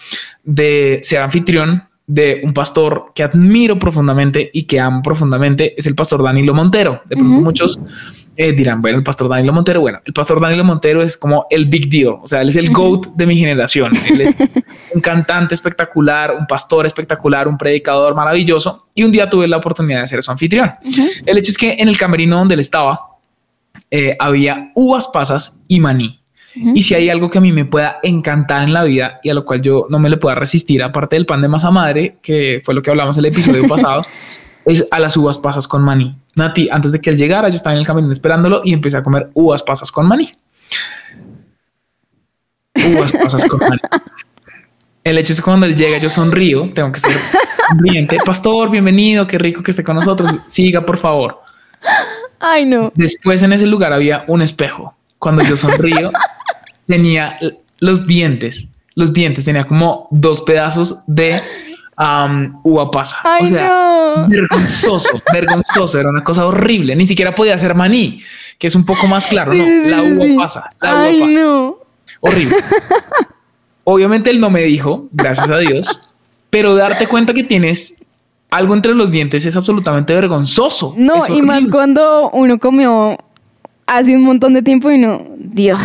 de 0.43 0.99
ser 1.03 1.21
anfitrión 1.21 1.83
de 2.05 2.41
un 2.43 2.53
pastor 2.53 3.11
que 3.15 3.23
admiro 3.23 3.79
profundamente 3.79 4.49
y 4.53 4.63
que 4.63 4.79
amo 4.79 5.01
profundamente, 5.01 5.73
es 5.77 5.85
el 5.85 5.95
pastor 5.95 6.21
Danilo 6.23 6.53
Montero. 6.53 7.01
De 7.05 7.15
pronto 7.15 7.41
muchos 7.41 7.79
eh, 8.35 8.51
dirán, 8.51 8.81
bueno, 8.81 8.97
el 8.97 9.03
pastor 9.03 9.29
Danilo 9.29 9.53
Montero, 9.53 9.79
bueno, 9.81 10.01
el 10.03 10.11
pastor 10.11 10.41
Danilo 10.41 10.63
Montero 10.63 11.03
es 11.03 11.17
como 11.17 11.45
el 11.51 11.67
big 11.67 11.87
deal, 11.87 12.15
o 12.21 12.25
sea, 12.25 12.41
él 12.41 12.49
es 12.49 12.55
el 12.55 12.71
GOAT 12.71 13.07
de 13.15 13.27
mi 13.27 13.37
generación, 13.37 13.91
él 14.09 14.21
es 14.21 14.35
un 14.95 15.01
cantante 15.01 15.53
espectacular, 15.53 16.35
un 16.37 16.47
pastor 16.47 16.87
espectacular, 16.87 17.47
un 17.47 17.59
predicador 17.59 18.15
maravilloso, 18.15 18.87
y 18.95 19.03
un 19.03 19.11
día 19.11 19.29
tuve 19.29 19.47
la 19.47 19.57
oportunidad 19.57 20.01
de 20.01 20.07
ser 20.07 20.23
su 20.23 20.31
anfitrión. 20.31 20.71
El 21.25 21.37
hecho 21.37 21.51
es 21.51 21.57
que 21.57 21.73
en 21.77 21.87
el 21.87 21.97
camerino 21.97 22.37
donde 22.37 22.55
él 22.55 22.59
estaba, 22.59 22.99
eh, 23.91 24.15
había 24.19 24.71
uvas 24.73 25.07
pasas 25.07 25.63
y 25.67 25.79
maní. 25.79 26.22
Y 26.55 26.83
si 26.83 26.93
hay 26.93 27.09
algo 27.09 27.29
que 27.29 27.39
a 27.39 27.41
mí 27.41 27.51
me 27.51 27.65
pueda 27.65 27.99
encantar 28.03 28.63
en 28.63 28.73
la 28.73 28.83
vida 28.83 29.19
y 29.23 29.29
a 29.29 29.33
lo 29.33 29.43
cual 29.45 29.61
yo 29.61 29.87
no 29.89 29.99
me 29.99 30.09
le 30.09 30.17
pueda 30.17 30.35
resistir, 30.35 30.83
aparte 30.83 31.15
del 31.15 31.25
pan 31.25 31.41
de 31.41 31.47
masa 31.47 31.71
madre, 31.71 32.17
que 32.21 32.61
fue 32.63 32.75
lo 32.75 32.81
que 32.81 32.91
hablamos 32.91 33.17
el 33.17 33.25
episodio 33.25 33.67
pasado, 33.67 34.03
es 34.65 34.87
a 34.91 34.99
las 34.99 35.17
uvas 35.17 35.37
pasas 35.37 35.67
con 35.67 35.81
maní. 35.81 36.15
Nati, 36.35 36.69
antes 36.69 36.91
de 36.91 37.01
que 37.01 37.09
él 37.09 37.17
llegara, 37.17 37.49
yo 37.49 37.55
estaba 37.55 37.73
en 37.73 37.79
el 37.79 37.85
camino 37.85 38.11
esperándolo 38.11 38.61
y 38.63 38.73
empecé 38.73 38.97
a 38.97 39.03
comer 39.03 39.29
uvas 39.33 39.63
pasas 39.63 39.91
con 39.91 40.07
maní. 40.07 40.29
Uvas 42.75 43.11
pasas 43.13 43.45
con 43.45 43.59
maní. 43.59 43.79
El 45.03 45.17
hecho 45.17 45.33
es 45.33 45.39
que 45.39 45.43
cuando 45.43 45.65
él 45.65 45.75
llega, 45.75 45.97
yo 45.97 46.09
sonrío, 46.09 46.71
tengo 46.73 46.91
que 46.91 46.99
ser 46.99 47.17
sonriente. 47.69 48.17
Pastor, 48.25 48.69
bienvenido, 48.69 49.27
qué 49.27 49.37
rico 49.37 49.61
que 49.61 49.71
esté 49.71 49.83
con 49.83 49.95
nosotros. 49.95 50.31
Siga, 50.47 50.85
por 50.85 50.97
favor. 50.97 51.41
Ay, 52.39 52.65
no. 52.65 52.91
Después 52.95 53.41
en 53.41 53.51
ese 53.53 53.65
lugar 53.65 53.91
había 53.91 54.23
un 54.27 54.41
espejo. 54.41 54.95
Cuando 55.19 55.43
yo 55.43 55.57
sonrío, 55.57 56.11
tenía 56.93 57.39
los 57.79 58.05
dientes, 58.05 58.67
los 58.93 59.11
dientes, 59.11 59.45
tenía 59.45 59.63
como 59.63 60.07
dos 60.11 60.41
pedazos 60.41 60.99
de 61.07 61.41
uva 62.63 62.91
pasa. 62.91 63.17
o 63.41 63.47
sea, 63.47 64.25
vergonzoso, 64.27 65.21
vergonzoso. 65.33 65.99
Era 65.99 66.09
una 66.09 66.23
cosa 66.23 66.45
horrible. 66.45 66.95
Ni 66.95 67.07
siquiera 67.07 67.33
podía 67.33 67.57
ser 67.57 67.73
maní, 67.73 68.19
que 68.59 68.67
es 68.67 68.75
un 68.75 68.85
poco 68.85 69.07
más 69.07 69.25
claro. 69.25 69.53
no, 69.53 69.65
la 69.65 70.03
uva 70.03 70.43
pasa. 70.43 70.69
La 70.79 71.09
uva 71.09 71.25
pasa. 71.25 71.73
Horrible. 72.19 72.57
Obviamente 73.85 74.29
él 74.29 74.39
no 74.39 74.49
me 74.49 74.61
dijo, 74.61 75.07
gracias 75.11 75.49
a 75.49 75.57
Dios, 75.57 75.99
pero 76.51 76.75
darte 76.75 77.07
cuenta 77.07 77.33
que 77.33 77.43
tienes 77.43 77.97
algo 78.51 78.75
entre 78.75 78.93
los 78.93 79.09
dientes 79.09 79.45
es 79.45 79.55
absolutamente 79.57 80.13
vergonzoso. 80.13 80.93
No, 80.95 81.27
y 81.27 81.41
más 81.41 81.67
cuando 81.67 82.29
uno 82.29 82.59
comió 82.59 83.17
hace 83.85 84.15
un 84.15 84.23
montón 84.23 84.53
de 84.53 84.61
tiempo 84.61 84.91
y 84.91 84.97
no, 84.97 85.25
Dios, 85.37 85.79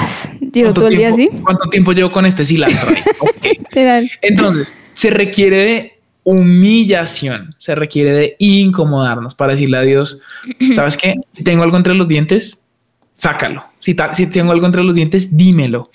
llevo 0.58 0.72
todo 0.72 0.88
el 0.88 0.96
día 0.96 1.10
así. 1.10 1.28
¿Cuánto 1.42 1.68
tiempo 1.68 1.92
llevo 1.92 2.10
con 2.10 2.26
este 2.26 2.44
cilantro? 2.44 2.94
Entonces, 4.22 4.72
se 4.94 5.10
requiere 5.10 5.56
de 5.56 5.98
humillación, 6.24 7.54
se 7.56 7.74
requiere 7.74 8.12
de 8.12 8.36
incomodarnos 8.38 9.34
para 9.34 9.52
decirle 9.52 9.78
a 9.78 9.82
Dios, 9.82 10.20
¿sabes 10.72 10.96
qué? 10.96 11.14
Si 11.36 11.44
tengo 11.44 11.62
algo 11.62 11.76
entre 11.76 11.94
los 11.94 12.08
dientes, 12.08 12.66
sácalo. 13.14 13.64
Si, 13.78 13.96
si 14.14 14.26
tengo 14.26 14.52
algo 14.52 14.66
entre 14.66 14.82
los 14.82 14.94
dientes, 14.94 15.36
dímelo. 15.36 15.90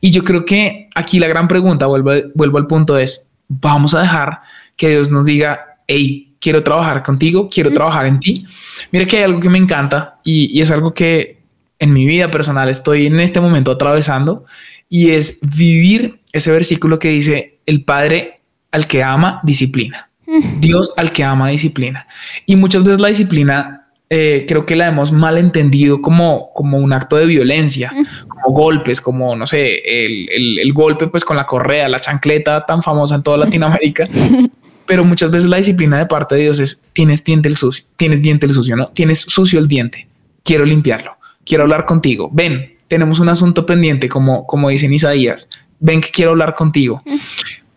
Y 0.00 0.10
yo 0.10 0.24
creo 0.24 0.44
que 0.44 0.88
aquí 0.94 1.18
la 1.18 1.28
gran 1.28 1.48
pregunta, 1.48 1.86
vuelvo, 1.86 2.12
vuelvo 2.34 2.58
al 2.58 2.66
punto, 2.66 2.96
es, 2.98 3.28
vamos 3.48 3.94
a 3.94 4.00
dejar 4.00 4.40
que 4.76 4.88
Dios 4.90 5.10
nos 5.10 5.24
diga, 5.24 5.78
hey, 5.86 6.34
quiero 6.44 6.62
trabajar 6.62 7.02
contigo, 7.02 7.48
quiero 7.48 7.72
trabajar 7.72 8.06
en 8.06 8.20
ti. 8.20 8.46
Mira 8.90 9.06
que 9.06 9.16
hay 9.16 9.22
algo 9.22 9.40
que 9.40 9.48
me 9.48 9.56
encanta 9.56 10.18
y, 10.24 10.60
es 10.60 10.70
algo 10.70 10.92
que 10.92 11.33
en 11.78 11.92
mi 11.92 12.06
vida 12.06 12.30
personal 12.30 12.68
estoy 12.68 13.06
en 13.06 13.20
este 13.20 13.40
momento 13.40 13.72
atravesando 13.72 14.44
y 14.88 15.10
es 15.10 15.38
vivir 15.56 16.20
ese 16.32 16.50
versículo 16.50 16.98
que 16.98 17.08
dice, 17.08 17.58
el 17.66 17.84
Padre 17.84 18.40
al 18.70 18.86
que 18.86 19.02
ama, 19.02 19.40
disciplina. 19.42 20.10
Dios 20.58 20.92
al 20.96 21.12
que 21.12 21.22
ama, 21.22 21.48
disciplina. 21.48 22.06
Y 22.44 22.56
muchas 22.56 22.82
veces 22.82 23.00
la 23.00 23.08
disciplina 23.08 23.84
eh, 24.10 24.44
creo 24.46 24.66
que 24.66 24.76
la 24.76 24.88
hemos 24.88 25.12
malentendido 25.12 26.02
como, 26.02 26.50
como 26.54 26.78
un 26.78 26.92
acto 26.92 27.16
de 27.16 27.26
violencia, 27.26 27.92
como 28.28 28.54
golpes, 28.54 29.00
como, 29.00 29.34
no 29.34 29.46
sé, 29.46 29.78
el, 29.84 30.58
el, 30.58 30.72
golpe 30.72 31.06
pues 31.06 31.24
con 31.24 31.36
la 31.36 31.46
correa, 31.46 31.88
la 31.88 31.98
chancleta 31.98 32.64
tan 32.66 32.82
famosa 32.82 33.14
en 33.14 33.22
toda 33.22 33.38
Latinoamérica. 33.38 34.08
Pero 34.86 35.04
muchas 35.04 35.30
veces 35.30 35.48
la 35.48 35.56
disciplina 35.56 35.98
de 35.98 36.06
parte 36.06 36.34
de 36.34 36.42
Dios 36.42 36.58
es, 36.58 36.82
tienes 36.92 37.24
diente 37.24 37.48
el 37.48 37.56
sucio, 37.56 37.84
tienes 37.96 38.22
diente 38.22 38.44
el 38.44 38.52
sucio, 38.52 38.76
¿no? 38.76 38.88
Tienes 38.88 39.20
sucio 39.20 39.58
el 39.58 39.66
diente, 39.66 40.06
quiero 40.44 40.66
limpiarlo, 40.66 41.16
quiero 41.44 41.64
hablar 41.64 41.86
contigo, 41.86 42.30
ven, 42.32 42.76
tenemos 42.88 43.18
un 43.20 43.28
asunto 43.28 43.66
pendiente, 43.66 44.08
como, 44.08 44.46
como 44.46 44.68
dicen 44.68 44.92
Isaías, 44.92 45.48
ven 45.80 46.00
que 46.00 46.10
quiero 46.10 46.32
hablar 46.32 46.54
contigo. 46.54 47.02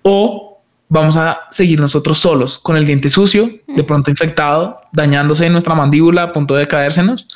O 0.02 0.62
vamos 0.90 1.18
a 1.18 1.42
seguir 1.50 1.80
nosotros 1.80 2.20
solos 2.20 2.60
con 2.60 2.78
el 2.78 2.86
diente 2.86 3.10
sucio, 3.10 3.50
de 3.68 3.84
pronto 3.84 4.10
infectado, 4.10 4.82
dañándose 4.94 5.46
en 5.46 5.54
nuestra 5.54 5.76
mandíbula 5.76 6.24
a 6.24 6.34
punto 6.34 6.56
de 6.56 6.68
caérsenos. 6.68 7.28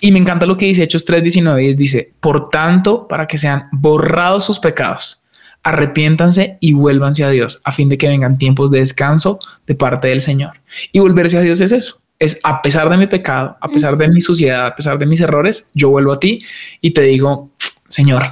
Y 0.00 0.12
me 0.12 0.18
encanta 0.18 0.46
lo 0.46 0.56
que 0.56 0.66
dice 0.66 0.82
Hechos 0.82 1.06
3:19 1.06 1.74
dice, 1.74 2.12
por 2.20 2.48
tanto, 2.48 3.06
para 3.06 3.26
que 3.26 3.38
sean 3.38 3.68
borrados 3.72 4.44
sus 4.44 4.58
pecados, 4.58 5.20
arrepiéntanse 5.62 6.56
y 6.60 6.72
vuélvanse 6.72 7.22
a 7.24 7.30
Dios, 7.30 7.60
a 7.64 7.72
fin 7.72 7.88
de 7.90 7.98
que 7.98 8.08
vengan 8.08 8.38
tiempos 8.38 8.70
de 8.70 8.78
descanso 8.78 9.38
de 9.66 9.74
parte 9.74 10.08
del 10.08 10.22
Señor. 10.22 10.60
Y 10.92 11.00
volverse 11.00 11.36
a 11.36 11.42
Dios 11.42 11.60
es 11.60 11.72
eso, 11.72 12.00
es 12.20 12.38
a 12.44 12.60
pesar 12.62 12.88
de 12.90 12.98
mi 12.98 13.06
pecado, 13.06 13.56
a 13.60 13.68
pesar 13.68 13.96
de 13.96 14.06
mi 14.06 14.20
suciedad, 14.20 14.66
a 14.66 14.74
pesar 14.76 14.98
de 14.98 15.06
mis 15.06 15.20
errores, 15.20 15.68
yo 15.74 15.88
vuelvo 15.88 16.12
a 16.12 16.20
ti 16.20 16.40
y 16.80 16.90
te 16.90 17.02
digo, 17.02 17.50
Señor, 17.88 18.22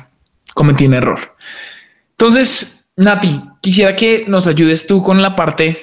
cometí 0.55 0.87
un 0.87 0.95
error. 0.95 1.35
Entonces, 2.13 2.91
Nati, 2.97 3.41
quisiera 3.63 3.97
que 3.97 4.27
nos 4.29 4.47
ayudes 4.47 4.87
tú 4.87 5.03
con 5.03 5.23
la 5.23 5.35
parte, 5.35 5.79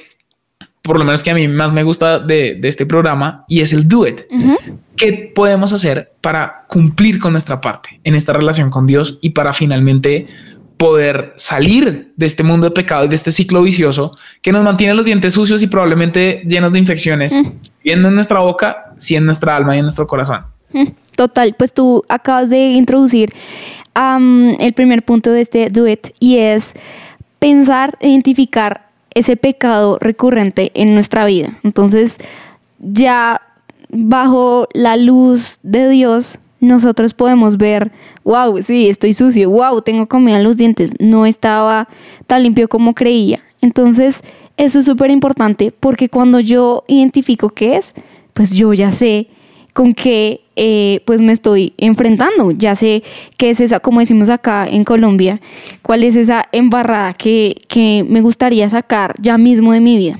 por 0.84 1.00
lo 1.00 1.04
menos 1.04 1.24
que 1.24 1.32
a 1.32 1.34
mí 1.34 1.48
más 1.48 1.74
me 1.74 1.82
gusta 1.82 2.20
de, 2.20 2.60
este 2.62 2.86
programa, 2.86 3.44
y 3.48 3.62
es 3.62 3.74
el 3.74 3.88
do 3.88 4.08
it. 4.08 4.22
¿Qué 4.96 5.32
podemos 5.34 5.74
hacer 5.74 6.14
para 6.22 6.66
cumplir 6.68 7.20
con 7.20 7.32
nuestra 7.32 7.60
parte 7.60 8.00
en 8.04 8.14
esta 8.14 8.34
relación 8.34 8.70
con 8.70 8.86
Dios 8.86 9.18
y 9.22 9.32
para 9.32 9.52
finalmente 9.52 10.28
poder 10.78 11.34
salir 11.38 12.12
de 12.16 12.26
este 12.26 12.44
mundo 12.44 12.66
de 12.66 12.72
pecado 12.72 13.06
y 13.06 13.08
de 13.08 13.16
este 13.16 13.32
ciclo 13.32 13.62
vicioso 13.62 14.12
que 14.42 14.52
nos 14.52 14.64
mantiene 14.64 14.94
los 14.94 15.06
dientes 15.06 15.34
sucios 15.34 15.62
y 15.62 15.68
probablemente 15.68 16.44
llenos 16.46 16.74
de 16.74 16.80
infecciones, 16.80 17.34
viendo 17.86 18.10
en 18.10 18.16
nuestra 18.16 18.40
boca, 18.40 18.94
si 18.98 19.16
en 19.16 19.26
nuestra 19.26 19.56
alma 19.56 19.76
y 19.76 19.80
en 19.80 19.86
nuestro 19.86 20.08
corazón? 20.08 20.42
Total, 21.16 21.56
pues 21.58 21.72
tú 21.72 22.04
acabas 22.10 22.50
de 22.50 22.72
introducir 22.72 23.32
el 23.96 24.74
primer 24.74 25.06
punto 25.06 25.32
de 25.32 25.40
este 25.42 25.70
duet 25.70 26.14
y 26.20 26.40
es 26.40 26.74
pensar, 27.40 27.98
identificar 28.02 28.90
ese 29.12 29.38
pecado 29.38 29.98
recurrente 30.02 30.72
en 30.74 30.94
nuestra 30.96 31.24
vida. 31.26 31.58
Entonces, 31.64 32.18
ya 32.80 33.42
bajo 33.90 34.68
la 34.74 34.98
luz 34.98 35.60
de 35.64 35.88
Dios, 35.88 36.40
nosotros 36.60 37.14
podemos 37.14 37.58
ver, 37.58 37.92
wow, 38.24 38.62
sí, 38.64 38.90
estoy 38.90 39.14
sucio, 39.14 39.50
wow, 39.52 39.82
tengo 39.82 40.08
comida 40.08 40.38
en 40.38 40.44
los 40.44 40.58
dientes, 40.58 40.92
no 41.00 41.26
estaba 41.26 41.88
tan 42.26 42.44
limpio 42.44 42.68
como 42.68 42.96
creía. 42.96 43.44
Entonces, 43.62 44.22
eso 44.58 44.80
es 44.80 44.86
súper 44.86 45.12
importante 45.12 45.72
porque 45.72 46.10
cuando 46.10 46.40
yo 46.40 46.84
identifico 46.88 47.50
qué 47.50 47.78
es, 47.78 47.94
pues 48.34 48.52
yo 48.52 48.74
ya 48.74 48.92
sé 48.92 49.28
con 49.74 49.94
qué 49.94 50.42
eh, 50.56 51.02
pues 51.06 51.20
me 51.20 51.34
estoy 51.34 51.74
enfrentando. 51.78 52.52
Ya 52.52 52.76
sé 52.76 53.04
qué 53.38 53.50
es 53.50 53.60
esa, 53.60 53.82
como 53.82 54.00
decimos 54.00 54.30
acá 54.30 54.68
en 54.68 54.86
Colombia, 54.86 55.42
cuál 55.82 56.04
es 56.04 56.16
esa 56.16 56.48
embarrada 56.54 57.14
que, 57.14 57.62
que 57.68 58.06
me 58.08 58.22
gustaría 58.22 58.70
sacar 58.70 59.16
ya 59.20 59.38
mismo 59.38 59.74
de 59.74 59.82
mi 59.82 59.98
vida. 59.98 60.20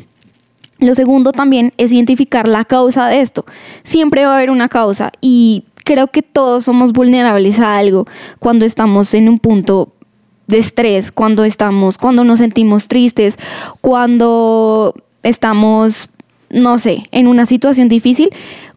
Lo 0.80 0.94
segundo 0.94 1.32
también 1.32 1.74
es 1.78 1.94
identificar 1.94 2.50
la 2.50 2.66
causa 2.66 3.08
de 3.08 3.22
esto. 3.22 3.46
Siempre 3.84 4.26
va 4.26 4.34
a 4.34 4.38
haber 4.38 4.50
una 4.50 4.68
causa 4.68 5.14
y 5.22 5.64
creo 5.86 6.08
que 6.08 6.22
todos 6.22 6.66
somos 6.66 6.92
vulnerables 6.92 7.60
a 7.60 7.78
algo 7.78 8.08
cuando 8.40 8.66
estamos 8.66 9.14
en 9.14 9.30
un 9.30 9.40
punto 9.40 9.95
de 10.48 10.60
estrés, 10.60 11.12
cuando 11.12 11.44
estamos, 11.44 11.98
cuando 11.98 12.24
nos 12.24 12.40
sentimos 12.40 12.88
tristes, 12.88 13.38
cuando 13.82 14.94
estamos, 15.24 16.10
no 16.50 16.80
sé, 16.80 17.04
en 17.12 17.28
una 17.28 17.46
situación 17.46 17.88
difícil 17.88 18.30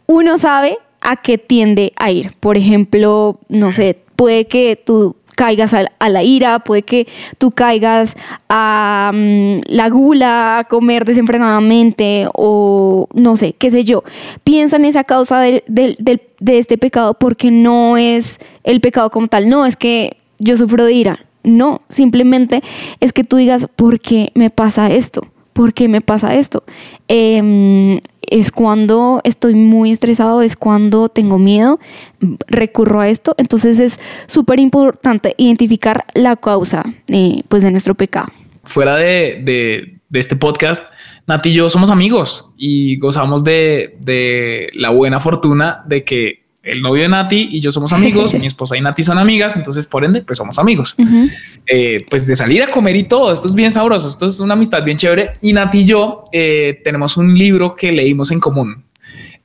uno 0.06 0.38
sabe 0.38 0.78
a 1.00 1.16
qué 1.16 1.38
tiende 1.38 1.92
a 1.96 2.10
ir. 2.10 2.32
Por 2.40 2.56
ejemplo, 2.56 3.38
no 3.48 3.72
sé, 3.72 3.98
puede 4.16 4.46
que 4.46 4.80
tú 4.82 5.16
caigas 5.36 5.72
a, 5.72 6.08
la 6.08 6.24
ira, 6.24 6.58
puede 6.58 6.82
que 6.82 7.06
tú 7.36 7.52
caigas 7.52 8.16
a 8.48 9.12
mm, 9.14 9.60
la 9.66 9.88
gula, 9.88 10.58
a 10.58 10.64
comer 10.64 11.04
desenfrenadamente 11.04 12.26
o 12.34 13.06
no 13.14 13.36
sé, 13.36 13.52
qué 13.52 13.70
sé 13.70 13.84
yo. 13.84 14.02
Piensa 14.42 14.76
en 14.76 14.86
esa 14.86 15.04
causa 15.04 15.40
de, 15.40 15.62
de 15.68 16.58
este 16.58 16.76
pecado 16.78 17.14
porque 17.14 17.52
no 17.52 17.96
es 17.96 18.40
el 18.64 18.80
pecado 18.80 19.10
como 19.10 19.28
tal, 19.28 19.48
no 19.48 19.64
es 19.64 19.76
que 19.76 20.16
yo 20.40 20.56
sufro 20.56 20.84
de 20.84 20.92
ira, 20.92 21.20
no, 21.42 21.82
simplemente 21.88 22.62
es 23.00 23.12
que 23.12 23.24
tú 23.24 23.36
digas, 23.36 23.66
¿por 23.76 24.00
qué 24.00 24.32
me 24.34 24.50
pasa 24.50 24.90
esto? 24.90 25.26
¿Por 25.52 25.74
qué 25.74 25.88
me 25.88 26.00
pasa 26.00 26.36
esto? 26.36 26.62
Em, 27.08 28.00
es 28.22 28.52
cuando 28.52 29.20
estoy 29.24 29.54
muy 29.54 29.90
estresado, 29.90 30.42
es 30.42 30.54
cuando 30.54 31.08
tengo 31.08 31.38
miedo, 31.38 31.80
recurro 32.46 33.00
a 33.00 33.08
esto. 33.08 33.34
Entonces 33.38 33.80
es 33.80 33.98
súper 34.26 34.60
importante 34.60 35.34
identificar 35.36 36.04
la 36.14 36.36
causa 36.36 36.84
eh, 37.08 37.42
pues 37.48 37.62
de 37.62 37.72
nuestro 37.72 37.94
pecado. 37.94 38.28
Fuera 38.64 38.96
de, 38.96 39.98
de, 40.10 40.20
este 40.20 40.36
podcast, 40.36 40.84
Nati 41.26 41.48
y 41.48 41.54
yo 41.54 41.70
somos 41.70 41.90
amigos 41.90 42.50
y 42.56 42.98
gozamos 42.98 43.42
de, 43.42 43.96
de 44.00 44.68
la 44.74 44.90
buena 44.90 45.18
fortuna 45.20 45.82
de 45.86 46.04
que 46.04 46.47
el 46.68 46.82
novio 46.82 47.02
de 47.02 47.08
Nati 47.08 47.48
y 47.50 47.60
yo 47.60 47.72
somos 47.72 47.92
amigos, 47.92 48.34
mi 48.34 48.46
esposa 48.48 48.76
y 48.76 48.80
Nati 48.80 49.02
son 49.02 49.18
amigas, 49.18 49.56
entonces 49.56 49.86
por 49.86 50.04
ende, 50.04 50.22
pues 50.22 50.36
somos 50.38 50.58
amigos. 50.58 50.94
Eh, 51.66 52.04
pues 52.08 52.26
de 52.26 52.34
salir 52.34 52.62
a 52.62 52.68
comer 52.68 52.96
y 52.96 53.04
todo, 53.04 53.32
esto 53.32 53.48
es 53.48 53.54
bien 53.54 53.72
sabroso, 53.72 54.08
esto 54.08 54.26
es 54.26 54.40
una 54.40 54.54
amistad 54.54 54.84
bien 54.84 54.96
chévere. 54.96 55.32
Y 55.40 55.52
Nati 55.52 55.80
y 55.80 55.84
yo 55.86 56.24
eh, 56.32 56.80
tenemos 56.84 57.16
un 57.16 57.36
libro 57.36 57.74
que 57.74 57.92
leímos 57.92 58.30
en 58.30 58.40
común. 58.40 58.84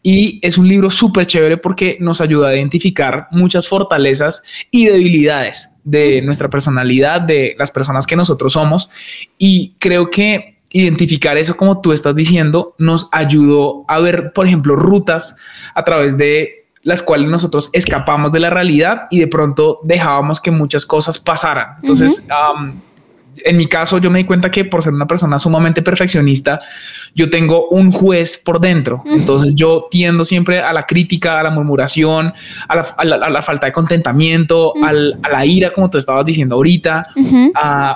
Y 0.05 0.39
es 0.41 0.57
un 0.57 0.67
libro 0.67 0.89
súper 0.89 1.25
chévere 1.25 1.57
porque 1.57 1.97
nos 2.01 2.19
ayuda 2.19 2.49
a 2.49 2.55
identificar 2.55 3.27
muchas 3.31 3.69
fortalezas 3.69 4.43
y 4.69 4.85
debilidades 4.85 5.69
de 5.85 6.21
nuestra 6.21 6.49
personalidad, 6.49 7.21
de 7.21 7.55
las 7.57 7.71
personas 7.71 8.05
que 8.05 8.17
nosotros 8.17 8.53
somos. 8.53 8.89
Y 9.37 9.75
creo 9.79 10.09
que 10.09 10.53
identificar 10.73 11.37
eso, 11.37 11.55
como 11.55 11.79
tú 11.79 11.93
estás 11.93 12.15
diciendo, 12.15 12.75
nos 12.77 13.07
ayudó 13.11 13.85
a 13.87 13.99
ver, 13.99 14.33
por 14.33 14.47
ejemplo, 14.47 14.75
rutas 14.75 15.37
a 15.73 15.83
través 15.83 16.17
de 16.17 16.62
las 16.83 17.01
cuales 17.01 17.29
nosotros 17.29 17.69
escapamos 17.73 18.31
de 18.31 18.39
la 18.39 18.49
realidad 18.49 19.07
y 19.09 19.19
de 19.19 19.27
pronto 19.27 19.79
dejábamos 19.83 20.39
que 20.39 20.51
muchas 20.51 20.85
cosas 20.85 21.17
pasaran. 21.17 21.77
Entonces, 21.81 22.27
en 23.43 23.57
mi 23.57 23.65
caso, 23.67 23.97
yo 23.97 24.09
me 24.11 24.19
di 24.19 24.25
cuenta 24.25 24.51
que 24.51 24.65
por 24.65 24.83
ser 24.83 24.93
una 24.93 25.07
persona 25.07 25.39
sumamente 25.39 25.81
perfeccionista, 25.81 26.59
yo 27.15 27.29
tengo 27.29 27.69
un 27.69 27.91
juez 27.91 28.37
por 28.37 28.59
dentro. 28.59 29.03
Entonces, 29.05 29.55
yo 29.55 29.87
tiendo 29.89 30.25
siempre 30.25 30.61
a 30.61 30.73
la 30.73 30.83
crítica, 30.83 31.39
a 31.39 31.43
la 31.43 31.49
murmuración, 31.49 32.33
a 32.67 33.03
la, 33.03 33.41
falta 33.41 33.67
de 33.67 33.73
contentamiento, 33.73 34.73
a 34.83 34.93
la 34.93 35.45
ira, 35.45 35.71
como 35.71 35.89
tú 35.89 35.97
estabas 35.97 36.25
diciendo 36.25 36.55
ahorita. 36.55 37.07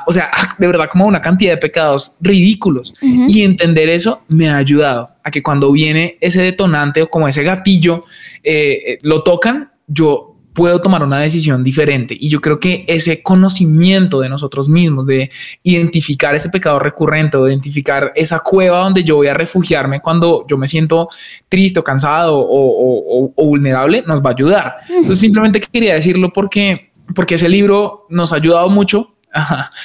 o 0.06 0.12
sea, 0.12 0.30
de 0.58 0.68
verdad, 0.68 0.90
como 0.92 1.06
una 1.06 1.22
cantidad 1.22 1.54
de 1.54 1.58
pecados 1.58 2.16
ridículos. 2.22 2.94
Y 3.02 3.44
entender 3.44 3.90
eso 3.90 4.22
me 4.28 4.50
ha 4.50 4.58
ayudado 4.58 5.10
a 5.24 5.32
que 5.32 5.44
cuando 5.44 5.72
viene 5.72 6.18
ese 6.22 6.42
detonante 6.42 7.02
o 7.02 7.10
como 7.10 7.28
ese 7.28 7.44
gatillo, 7.44 8.06
eh, 8.44 8.82
eh, 8.86 9.00
lo 9.02 9.24
tocan, 9.24 9.72
yo 9.88 10.27
puedo 10.58 10.82
tomar 10.82 11.04
una 11.04 11.20
decisión 11.20 11.64
diferente. 11.64 12.18
Y 12.20 12.30
yo 12.30 12.42
creo 12.42 12.60
que 12.60 12.84
ese 12.88 13.22
conocimiento 13.22 14.22
de 14.22 14.28
nosotros 14.28 14.68
mismos, 14.68 15.06
de 15.06 15.30
identificar 15.62 16.34
ese 16.34 16.50
pecado 16.50 16.80
recurrente, 16.80 17.38
o 17.38 17.48
identificar 17.48 18.12
esa 18.16 18.40
cueva 18.40 18.80
donde 18.80 19.04
yo 19.04 19.18
voy 19.18 19.28
a 19.28 19.36
refugiarme 19.36 20.02
cuando 20.02 20.48
yo 20.50 20.58
me 20.58 20.68
siento 20.68 21.10
triste 21.48 21.80
o 21.80 21.84
cansado 21.84 22.34
o, 22.36 23.32
vulnerable, 23.38 24.04
nos 24.08 24.20
va 24.20 24.32
a 24.32 24.34
ayudar. 24.34 24.78
Entonces 24.90 25.20
simplemente 25.20 25.60
quería 25.60 25.94
decirlo 25.94 26.34
porque, 26.34 26.90
porque 27.14 27.36
ese 27.36 27.50
libro 27.50 28.08
nos 28.10 28.34
ha 28.34 28.38
ayudado 28.38 28.68
mucho 28.68 29.14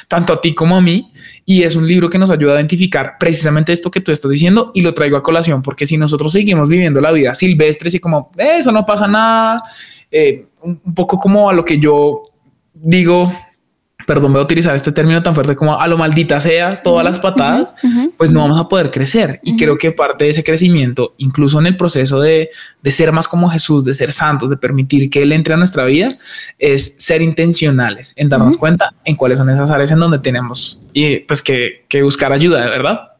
tanto 0.08 0.32
a 0.32 0.40
ti 0.40 0.54
como 0.54 0.78
a 0.78 0.80
mí. 0.80 1.12
Y 1.44 1.64
es 1.64 1.76
un 1.76 1.86
libro 1.86 2.08
que 2.08 2.16
nos 2.16 2.30
ayuda 2.30 2.52
a 2.52 2.56
identificar 2.56 3.16
precisamente 3.20 3.72
esto 3.72 3.90
que 3.90 4.00
tú 4.00 4.10
estás 4.10 4.30
diciendo 4.30 4.70
y 4.72 4.80
lo 4.80 4.94
traigo 4.94 5.18
a 5.18 5.22
colación, 5.22 5.60
porque 5.60 5.84
si 5.84 5.98
nosotros 5.98 6.32
seguimos 6.32 6.70
viviendo 6.70 6.98
la 7.02 7.12
vida 7.12 7.34
silvestre 7.34 7.90
y 7.92 7.98
como 7.98 8.30
eso 8.38 8.72
no 8.72 8.86
pasa 8.86 9.06
nada, 9.06 9.62
eh, 10.12 10.46
un 10.62 10.94
poco 10.94 11.18
como 11.18 11.50
a 11.50 11.52
lo 11.52 11.64
que 11.64 11.78
yo 11.78 12.22
digo, 12.74 13.32
perdón, 14.06 14.32
voy 14.32 14.40
a 14.40 14.44
utilizar 14.44 14.74
este 14.74 14.92
término 14.92 15.22
tan 15.22 15.34
fuerte 15.34 15.56
como 15.56 15.78
a 15.78 15.86
lo 15.86 15.96
maldita 15.96 16.40
sea, 16.40 16.82
todas 16.82 17.04
las 17.04 17.18
patadas, 17.18 17.74
pues 18.16 18.30
no 18.30 18.40
vamos 18.40 18.58
a 18.58 18.68
poder 18.68 18.90
crecer. 18.90 19.40
Y 19.42 19.56
creo 19.56 19.78
que 19.78 19.92
parte 19.92 20.24
de 20.24 20.30
ese 20.30 20.44
crecimiento, 20.44 21.14
incluso 21.18 21.58
en 21.58 21.66
el 21.66 21.76
proceso 21.76 22.20
de, 22.20 22.50
de, 22.82 22.90
ser 22.90 23.12
más 23.12 23.28
como 23.28 23.48
Jesús, 23.50 23.84
de 23.84 23.94
ser 23.94 24.12
santos, 24.12 24.50
de 24.50 24.56
permitir 24.56 25.08
que 25.10 25.22
Él 25.22 25.32
entre 25.32 25.54
a 25.54 25.56
nuestra 25.56 25.84
vida, 25.84 26.18
es 26.58 26.94
ser 26.98 27.22
intencionales, 27.22 28.12
en 28.16 28.28
darnos 28.28 28.56
cuenta 28.56 28.92
en 29.04 29.16
cuáles 29.16 29.38
son 29.38 29.50
esas 29.50 29.70
áreas 29.70 29.90
en 29.90 30.00
donde 30.00 30.18
tenemos 30.18 30.80
y 30.92 31.20
pues 31.20 31.42
que, 31.42 31.84
que 31.88 32.02
buscar 32.02 32.32
ayuda, 32.32 33.11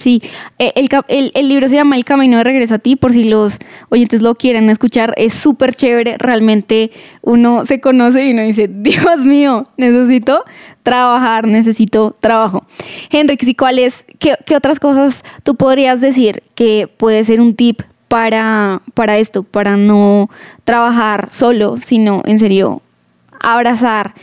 Sí, 0.00 0.22
eh, 0.58 0.72
el, 1.08 1.48
libro 1.48 1.68
se 1.68 1.74
llama 1.74 1.94
El 1.94 2.06
Camino 2.06 2.38
de 2.38 2.44
Regreso 2.44 2.76
a 2.76 2.78
ti, 2.78 2.96
por 2.96 3.12
si 3.12 3.24
los 3.24 3.58
oyentes 3.90 4.22
lo 4.22 4.34
quieren 4.34 4.70
escuchar, 4.70 5.12
es 5.18 5.34
súper 5.34 5.74
chévere, 5.74 6.16
realmente 6.16 6.90
uno 7.20 7.66
se 7.66 7.82
conoce 7.82 8.24
y 8.24 8.30
uno 8.30 8.42
dice, 8.42 8.66
Dios 8.72 9.26
mío, 9.26 9.64
necesito 9.76 10.44
trabajar, 10.82 11.46
necesito 11.46 12.16
trabajo. 12.18 12.64
Henrik, 13.10 13.42
¿y 13.42 13.54
cuáles, 13.54 14.06
qué 14.18 14.56
otras 14.56 14.80
cosas 14.80 15.22
tú 15.42 15.54
podrías 15.56 16.00
decir 16.00 16.44
que 16.54 16.88
puede 16.88 17.22
ser 17.24 17.42
un 17.42 17.54
tip 17.54 17.82
para, 18.08 18.80
para 18.94 19.18
esto, 19.18 19.42
para 19.42 19.76
no 19.76 20.30
trabajar 20.64 21.28
solo, 21.30 21.76
sino 21.84 22.22
en 22.24 22.38
serio 22.38 22.80
abrazar 23.38 24.14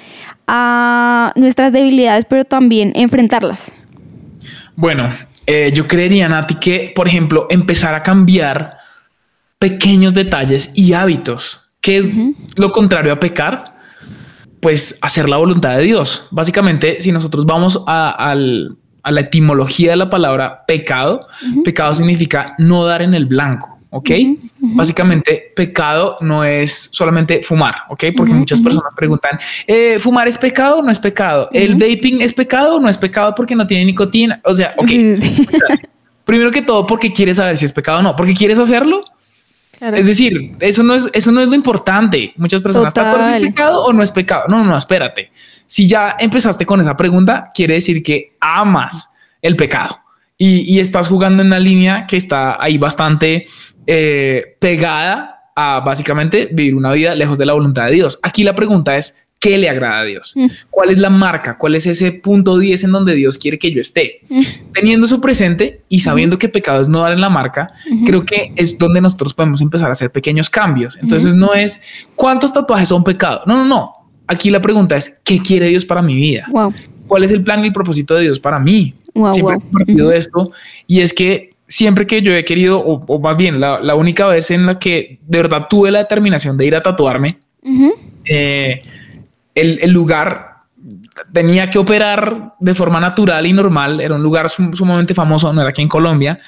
a 0.47 1.33
nuestras 1.35 1.71
debilidades, 1.71 2.25
pero 2.25 2.45
también 2.45 2.93
enfrentarlas? 2.95 3.71
Bueno, 4.77 5.09
eh, 5.47 5.71
yo 5.73 5.87
creería, 5.87 6.29
Nati, 6.29 6.53
que, 6.55 6.93
por 6.95 7.07
ejemplo, 7.07 7.47
empezar 7.49 7.95
a 7.95 8.03
cambiar 8.03 8.77
pequeños 9.57 10.13
detalles 10.13 10.69
y 10.75 10.93
hábitos, 10.93 11.71
que 11.81 11.97
es 11.97 12.07
lo 12.55 12.71
contrario 12.71 13.11
a 13.11 13.19
pecar, 13.19 13.75
pues 14.61 14.95
hacer 15.01 15.27
la 15.29 15.37
voluntad 15.37 15.77
de 15.77 15.83
Dios. 15.83 16.27
Básicamente, 16.29 17.01
si 17.01 17.11
nosotros 17.11 17.47
vamos 17.47 17.83
a, 17.87 18.35
la 18.35 19.19
etimología 19.19 19.91
de 19.91 19.97
la 19.97 20.11
palabra 20.11 20.63
pecado, 20.67 21.27
pecado 21.63 21.95
significa 21.95 22.53
no 22.59 22.85
dar 22.85 23.01
en 23.01 23.15
el 23.15 23.25
blanco. 23.25 23.76
¿Ok? 23.89 24.09
Básicamente, 24.59 25.51
pecado 25.55 26.17
no 26.21 26.43
es 26.43 26.89
solamente 26.91 27.41
fumar, 27.43 27.75
¿ok? 27.89 28.05
Porque 28.15 28.33
muchas 28.33 28.61
personas 28.61 28.93
preguntan, 28.95 29.39
eh, 29.65 29.97
¿fumar 29.99 30.27
es 30.27 30.37
pecado 30.37 30.79
o 30.79 30.81
no 30.81 30.91
es 30.91 30.99
pecado? 30.99 31.49
¿El 31.53 31.75
vaping 31.75 32.21
es 32.21 32.33
pecado 32.33 32.75
o 32.75 32.79
no 32.79 32.89
es 32.89 32.97
pecado 32.97 33.33
porque 33.35 33.55
no 33.55 33.65
tiene 33.65 33.85
nicotina? 33.85 34.39
O 34.43 34.53
sea, 34.53 34.73
ok. 34.77 34.89
Primero 36.25 36.51
que 36.51 36.61
todo, 36.61 36.85
porque 36.85 37.13
quieres 37.13 37.37
saber 37.37 37.55
si 37.55 37.65
es 37.65 37.71
pecado 37.71 37.99
o 37.99 38.01
no, 38.01 38.15
porque 38.15 38.33
quieres 38.33 38.59
hacerlo. 38.59 39.05
Es 39.79 40.07
decir, 40.07 40.53
eso 40.59 40.83
no 40.83 40.95
es, 40.95 41.07
eso 41.13 41.31
no 41.31 41.39
es 41.39 41.47
lo 41.47 41.55
importante. 41.55 42.33
Muchas 42.35 42.61
personas, 42.61 42.93
¿es 42.95 43.43
pecado 43.43 43.83
o 43.85 43.93
no 43.93 44.03
es 44.03 44.11
pecado? 44.11 44.45
No, 44.47 44.57
no, 44.57 44.65
no, 44.65 44.77
espérate. 44.77 45.31
Si 45.67 45.87
ya 45.87 46.15
empezaste 46.19 46.65
con 46.65 46.81
esa 46.81 46.97
pregunta, 46.97 47.51
quiere 47.53 47.75
decir 47.75 48.01
que 48.01 48.35
amas 48.39 49.09
el 49.41 49.55
pecado 49.55 49.99
y, 50.37 50.73
y 50.73 50.79
estás 50.79 51.07
jugando 51.07 51.41
en 51.41 51.47
una 51.47 51.59
línea 51.59 52.05
que 52.05 52.17
está 52.17 52.61
ahí 52.61 52.77
bastante 52.77 53.47
eh, 53.85 54.57
pegada 54.59 55.51
a 55.55 55.79
básicamente 55.79 56.49
vivir 56.51 56.75
una 56.75 56.91
vida 56.91 57.15
lejos 57.15 57.37
de 57.37 57.45
la 57.45 57.53
voluntad 57.53 57.87
de 57.87 57.93
Dios. 57.93 58.19
Aquí 58.21 58.43
la 58.43 58.53
pregunta 58.53 58.95
es, 58.95 59.15
¿qué 59.39 59.57
le 59.57 59.69
agrada 59.69 60.01
a 60.01 60.03
Dios? 60.03 60.33
Mm. 60.35 60.47
¿Cuál 60.69 60.91
es 60.91 60.97
la 60.99 61.09
marca? 61.09 61.57
¿Cuál 61.57 61.75
es 61.75 61.85
ese 61.87 62.11
punto 62.11 62.59
10 62.59 62.83
en 62.83 62.91
donde 62.91 63.15
Dios 63.15 63.37
quiere 63.37 63.57
que 63.57 63.71
yo 63.71 63.81
esté? 63.81 64.21
Mm. 64.29 64.41
Teniendo 64.73 65.05
eso 65.05 65.19
presente 65.19 65.81
y 65.89 66.01
sabiendo 66.01 66.37
que 66.37 66.49
pecado 66.49 66.81
es 66.81 66.89
no 66.89 66.99
dar 66.99 67.13
en 67.13 67.21
la 67.21 67.29
marca, 67.29 67.71
creo 68.05 68.25
que 68.25 68.51
es 68.55 68.77
donde 68.77 69.01
nosotros 69.01 69.33
podemos 69.33 69.61
empezar 69.61 69.89
a 69.89 69.93
hacer 69.93 70.11
pequeños 70.11 70.49
cambios. 70.49 70.97
Entonces 71.01 71.33
no 71.33 71.53
es 71.53 71.81
cuántos 72.15 72.53
tatuajes 72.53 72.89
son 72.89 73.03
pecado. 73.03 73.41
No, 73.47 73.55
no, 73.55 73.65
no. 73.65 73.93
Aquí 74.27 74.49
la 74.49 74.61
pregunta 74.61 74.97
es, 74.97 75.19
¿qué 75.23 75.39
quiere 75.39 75.67
Dios 75.69 75.85
para 75.85 76.01
mi 76.01 76.13
vida? 76.13 76.45
¿Cuál 77.07 77.23
es 77.23 77.31
el 77.31 77.41
plan 77.41 77.63
y 77.63 77.67
el 77.67 77.73
propósito 77.73 78.15
de 78.15 78.23
Dios 78.23 78.37
para 78.37 78.59
mí? 78.59 78.93
Siempre 79.31 79.55
he 79.55 79.59
compartido 79.59 80.11
esto 80.11 80.51
y 80.85 81.01
es 81.01 81.13
que 81.13 81.57
siempre 81.67 82.07
que 82.07 82.21
yo 82.21 82.33
he 82.33 82.45
querido, 82.45 82.79
o, 82.79 83.19
más 83.19 83.37
bien 83.37 83.59
la, 83.59 83.95
única 83.95 84.25
vez 84.27 84.49
en 84.51 84.65
la 84.65 84.79
que 84.79 85.19
de 85.27 85.41
verdad 85.41 85.67
tuve 85.69 85.91
la 85.91 85.99
determinación 85.99 86.57
de 86.57 86.65
ir 86.65 86.75
a 86.75 86.81
tatuarme, 86.81 87.37
eh, 88.25 88.81
el, 89.53 89.91
lugar 89.91 90.57
tenía 91.33 91.69
que 91.69 91.77
operar 91.77 92.53
de 92.59 92.73
forma 92.73 92.99
natural 92.99 93.45
y 93.45 93.53
normal, 93.53 93.99
era 93.99 94.15
un 94.15 94.23
lugar 94.23 94.49
sumamente 94.49 95.13
famoso, 95.13 95.51
no 95.51 95.61
era 95.61 95.71
aquí 95.71 95.81
en 95.81 95.89
Colombia. 95.89 96.39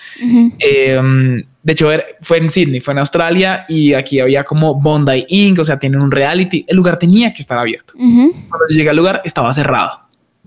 Em, 0.60 1.44
de 1.62 1.74
hecho, 1.74 1.90
fue 2.22 2.38
en 2.38 2.50
Sydney, 2.50 2.80
fue 2.80 2.94
en 2.94 3.00
Australia 3.00 3.66
y 3.68 3.94
aquí 3.94 4.20
había 4.20 4.44
como 4.44 4.76
Bondi 4.76 5.26
Inc., 5.28 5.60
o 5.60 5.66
sea, 5.66 5.78
tienen 5.78 6.02
un 6.02 6.12
reality. 6.12 6.64
El 6.68 6.78
lugar 6.78 6.98
tenía 6.98 7.34
que 7.34 7.42
estar 7.42 7.58
abierto. 7.58 7.94
Cuando 7.96 8.68
llegué 8.70 8.90
al 8.90 8.96
lugar, 8.96 9.22
estaba 9.26 9.52
cerrado. 9.54 10.00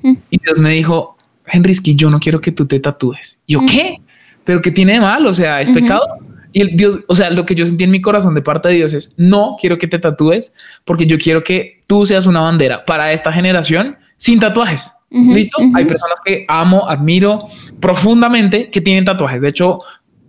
Y 0.02 0.38
Dios 0.42 0.58
me 0.60 0.70
dijo, 0.70 1.16
Henry, 1.52 1.72
es 1.72 1.80
que 1.80 1.94
yo 1.94 2.10
no 2.10 2.18
quiero 2.18 2.40
que 2.40 2.50
tú 2.50 2.66
te 2.66 2.80
tatúes. 2.80 3.38
¿Yo 3.46 3.60
qué? 3.66 4.00
pero 4.44 4.62
¿qué 4.62 4.70
tiene 4.70 4.94
de 4.94 5.00
mal? 5.00 5.26
O 5.26 5.32
sea, 5.32 5.60
¿es 5.60 5.70
pecado? 5.70 6.02
Y 6.52 6.60
el 6.60 6.76
Dios, 6.76 7.00
o 7.06 7.14
sea, 7.14 7.30
lo 7.30 7.46
que 7.46 7.54
yo 7.54 7.64
sentí 7.64 7.84
en 7.84 7.90
mi 7.90 8.00
corazón 8.00 8.34
de 8.34 8.42
parte 8.42 8.68
de 8.68 8.74
Dios 8.74 8.92
es, 8.92 9.12
no 9.16 9.56
quiero 9.58 9.78
que 9.78 9.86
te 9.86 9.98
tatúes 9.98 10.52
porque 10.84 11.06
yo 11.06 11.16
quiero 11.18 11.42
que 11.42 11.82
tú 11.86 12.04
seas 12.04 12.26
una 12.26 12.40
bandera 12.40 12.84
para 12.84 13.12
esta 13.12 13.32
generación 13.32 13.96
sin 14.16 14.38
tatuajes. 14.38 14.92
¿Listo? 15.10 15.58
Hay 15.74 15.84
personas 15.84 16.18
que 16.24 16.46
amo, 16.48 16.88
admiro 16.88 17.46
profundamente 17.80 18.70
que 18.70 18.80
tienen 18.80 19.04
tatuajes. 19.04 19.42
De 19.42 19.48
hecho, 19.48 19.80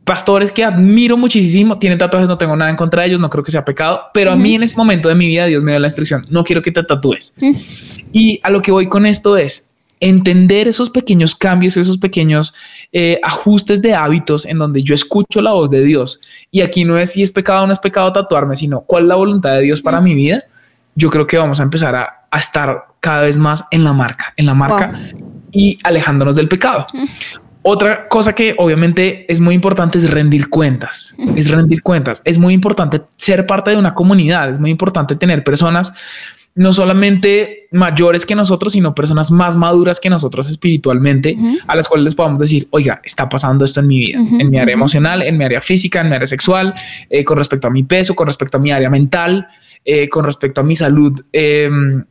pastores 0.03 0.51
que 0.51 0.65
admiro 0.65 1.15
muchísimo 1.15 1.79
tienen 1.79 1.97
tatuajes, 1.97 2.27
no 2.27 2.37
tengo 2.37 2.53
nada 2.57 2.69
en 2.69 2.75
contra 2.75 3.01
de 3.01 3.07
ellos, 3.07 3.21
no 3.21 3.29
creo 3.29 3.45
que 3.45 3.51
sea 3.51 3.63
pecado, 3.63 4.01
pero 4.13 4.33
a 4.33 4.35
mí 4.35 4.55
en 4.55 4.63
ese 4.63 4.75
momento 4.75 5.07
de 5.07 5.15
mi 5.15 5.27
vida 5.27 5.45
Dios 5.45 5.63
me 5.63 5.71
dio 5.71 5.79
la 5.79 5.87
instrucción, 5.87 6.25
no 6.29 6.43
quiero 6.43 6.61
que 6.61 6.71
te 6.71 6.83
tatúes. 6.83 7.33
Y 8.11 8.41
a 8.43 8.49
lo 8.49 8.61
que 8.61 8.73
voy 8.73 8.87
con 8.87 9.05
esto 9.05 9.37
es 9.37 9.72
entender 10.03 10.67
esos 10.67 10.89
pequeños 10.89 11.33
cambios, 11.33 11.77
esos 11.77 11.97
pequeños 11.97 12.53
eh, 12.91 13.19
ajustes 13.23 13.81
de 13.81 13.93
hábitos 13.93 14.45
en 14.45 14.59
donde 14.59 14.83
yo 14.83 14.93
escucho 14.93 15.41
la 15.41 15.53
voz 15.53 15.69
de 15.71 15.81
Dios. 15.81 16.19
Y 16.51 16.59
aquí 16.59 16.83
no 16.83 16.97
es 16.97 17.13
si 17.13 17.23
es 17.23 17.31
pecado 17.31 17.63
o 17.63 17.67
no 17.67 17.73
es 17.73 17.79
pecado 17.79 18.11
tatuarme, 18.11 18.57
sino 18.57 18.81
cuál 18.81 19.03
es 19.03 19.09
la 19.09 19.15
voluntad 19.15 19.55
de 19.55 19.61
Dios 19.61 19.81
para 19.81 20.01
mi 20.01 20.13
vida. 20.13 20.43
Yo 20.95 21.09
creo 21.09 21.25
que 21.25 21.37
vamos 21.37 21.59
a 21.61 21.63
empezar 21.63 21.95
a, 21.95 22.19
estar 22.37 22.87
cada 22.99 23.21
vez 23.21 23.37
más 23.37 23.63
en 23.69 23.83
la 23.83 23.93
marca, 23.93 24.33
en 24.37 24.47
la 24.47 24.55
marca 24.55 24.93
y 25.51 25.77
alejándonos 25.83 26.35
del 26.35 26.47
pecado. 26.47 26.87
Otra 27.61 28.09
cosa 28.09 28.33
que 28.33 28.55
obviamente 28.57 29.31
es 29.31 29.39
muy 29.39 29.55
importante 29.55 29.99
es 29.99 30.09
rendir 30.09 30.49
cuentas. 30.49 31.15
Es 31.35 31.49
rendir 31.49 31.81
cuentas. 31.81 32.21
Es 32.25 32.37
muy 32.37 32.53
importante 32.53 33.03
ser 33.15 33.45
parte 33.45 33.71
de 33.71 33.77
una 33.77 33.93
comunidad. 33.93 34.49
Es 34.49 34.59
muy 34.59 34.71
importante 34.71 35.15
tener 35.15 35.43
personas 35.43 35.93
no 36.55 36.71
solamente 36.71 37.67
mayores 37.71 38.25
que 38.25 38.35
nosotros, 38.35 38.73
sino 38.73 38.93
personas 38.93 39.31
más 39.31 39.55
maduras 39.55 39.99
que 39.99 40.09
nosotros 40.09 40.47
espiritualmente, 40.47 41.35
a 41.65 41.75
las 41.75 41.87
cuales 41.87 42.03
les 42.05 42.15
podamos 42.15 42.39
decir, 42.39 42.67
oiga, 42.69 43.01
está 43.03 43.27
pasando 43.27 43.65
esto 43.65 43.79
en 43.79 43.87
mi 43.87 43.97
vida, 43.97 44.19
en 44.19 44.49
mi 44.49 44.59
área 44.59 44.73
emocional, 44.73 45.23
en 45.23 45.37
mi 45.37 45.45
área 45.45 45.59
física, 45.59 46.01
en 46.01 46.09
mi 46.09 46.15
área 46.15 46.27
sexual, 46.27 46.73
eh, 47.09 47.23
con 47.23 47.37
respecto 47.37 47.67
a 47.67 47.71
mi 47.71 47.83
peso, 47.83 48.15
con 48.15 48.27
respecto 48.27 48.57
a 48.57 48.59
mi 48.59 48.71
área 48.71 48.89
mental, 48.89 49.47
eh, 49.83 50.07
con 50.07 50.23
respecto 50.23 50.61
a 50.61 50.63
mi 50.63 50.75
salud 50.75 51.21
em, 51.31 52.03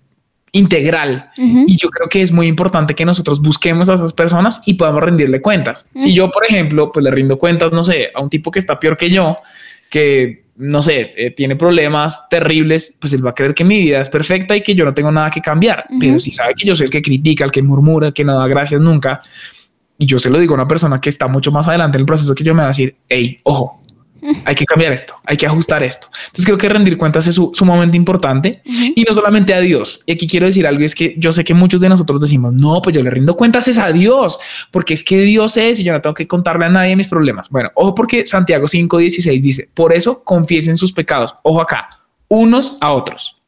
integral. 0.51 1.31
Y 1.37 1.77
yo 1.77 1.89
creo 1.89 2.09
que 2.09 2.21
es 2.21 2.33
muy 2.33 2.47
importante 2.47 2.95
que 2.95 3.05
nosotros 3.05 3.41
busquemos 3.41 3.89
a 3.89 3.95
esas 3.95 4.13
personas 4.13 4.61
y 4.67 4.75
podamos 4.75 5.03
rendirle 5.03 5.41
cuentas. 5.41 5.87
Si 5.95 6.13
yo, 6.13 6.31
por 6.31 6.45
ejemplo, 6.45 6.93
pues 6.93 7.03
le 7.03 7.11
rindo 7.11 7.39
cuentas, 7.39 7.73
no 7.73 7.83
sé, 7.83 8.11
a 8.15 8.21
un 8.21 8.29
tipo 8.29 8.51
que 8.51 8.59
está 8.59 8.79
peor 8.79 8.97
que 8.97 9.09
yo, 9.09 9.37
que 9.93 10.47
no 10.57 10.81
sé, 10.81 11.13
eh, 11.17 11.33
tiene 11.33 11.55
problemas 11.55 12.29
terribles, 12.31 12.95
pues 12.99 13.13
él 13.13 13.25
va 13.25 13.31
a 13.31 13.35
creer 13.35 13.55
que 13.55 13.63
mi 13.63 13.79
vida 13.79 14.01
es 14.01 14.09
perfecta 14.09 14.57
y 14.57 14.63
que 14.63 14.75
yo 14.75 14.87
no 14.87 14.95
tengo 14.95 15.13
nada 15.13 15.31
que 15.31 15.43
cambiar. 15.43 15.85
Pero 16.01 16.19
si 16.19 16.31
sabe 16.31 16.55
que 16.55 16.67
yo 16.67 16.75
soy 16.75 16.87
el 16.87 16.91
que 16.91 17.03
critica, 17.03 17.45
el 17.45 17.51
que 17.51 17.63
murmura, 17.63 18.07
el 18.07 18.13
que 18.15 18.25
no 18.25 18.39
da 18.39 18.47
gracias 18.47 18.81
nunca, 18.81 19.21
y 19.99 20.07
yo 20.07 20.19
se 20.19 20.31
lo 20.31 20.39
digo 20.39 20.55
a 20.55 20.57
una 20.57 20.69
persona 20.69 20.99
que 20.99 21.11
está 21.11 21.29
mucho 21.29 21.53
más 21.53 21.69
adelante 21.69 21.99
en 21.99 22.01
el 22.01 22.07
proceso 22.07 22.35
que 22.35 22.43
yo 22.43 22.55
me 22.55 22.61
va 22.61 22.67
a 22.67 22.69
decir, 22.69 22.97
hey, 23.09 23.39
ojo, 23.43 23.83
hay 24.45 24.55
que 24.55 24.65
cambiar 24.65 24.93
esto, 24.93 25.15
hay 25.25 25.37
que 25.37 25.47
ajustar 25.47 25.83
esto. 25.83 26.09
Entonces 26.27 26.45
creo 26.45 26.59
que 26.59 26.69
rendir 26.69 26.97
cuentas 26.97 27.27
es 27.27 27.35
sumamente 27.35 27.97
importante 27.97 28.63
y 28.65 29.03
no 29.03 29.15
solamente 29.15 29.55
a 29.55 29.61
Dios. 29.61 30.01
Y 30.07 30.13
aquí 30.13 30.27
quiero 30.27 30.47
decir 30.47 30.67
algo, 30.67 30.85
es 30.85 30.95
que 30.95 31.15
yo 31.19 31.33
sé 31.33 31.45
que 31.45 31.55
muchos 31.55 31.81
de 31.81 31.89
nosotros 31.89 32.21
decimos, 32.21 32.53
no, 32.53 32.81
pues 32.83 32.95
yo 32.97 33.03
le 33.03 33.11
rindo 33.11 33.37
cuentas 33.37 33.69
es 33.69 33.79
a 33.79 33.91
Dios, 33.93 34.39
porque 34.71 34.95
es 34.95 35.03
que 35.03 35.21
Dios 35.23 35.57
es 35.57 35.81
y 35.81 35.85
yo 35.85 35.93
no 35.93 36.01
tengo 36.01 36.15
que 36.15 36.27
contarle 36.27 36.67
a 36.67 36.69
nadie 36.69 36.97
mis 36.97 37.09
problemas. 37.09 37.49
Bueno, 37.49 37.71
ojo 37.75 37.95
porque 37.95 38.27
Santiago 38.27 38.67
5.16 38.67 39.41
dice, 39.41 39.69
por 39.75 39.93
eso 39.93 40.23
confiesen 40.25 40.77
sus 40.77 40.93
pecados, 40.93 41.35
ojo 41.43 41.61
acá, 41.61 41.89
unos 42.29 42.77
a 42.81 42.93
otros 42.93 43.39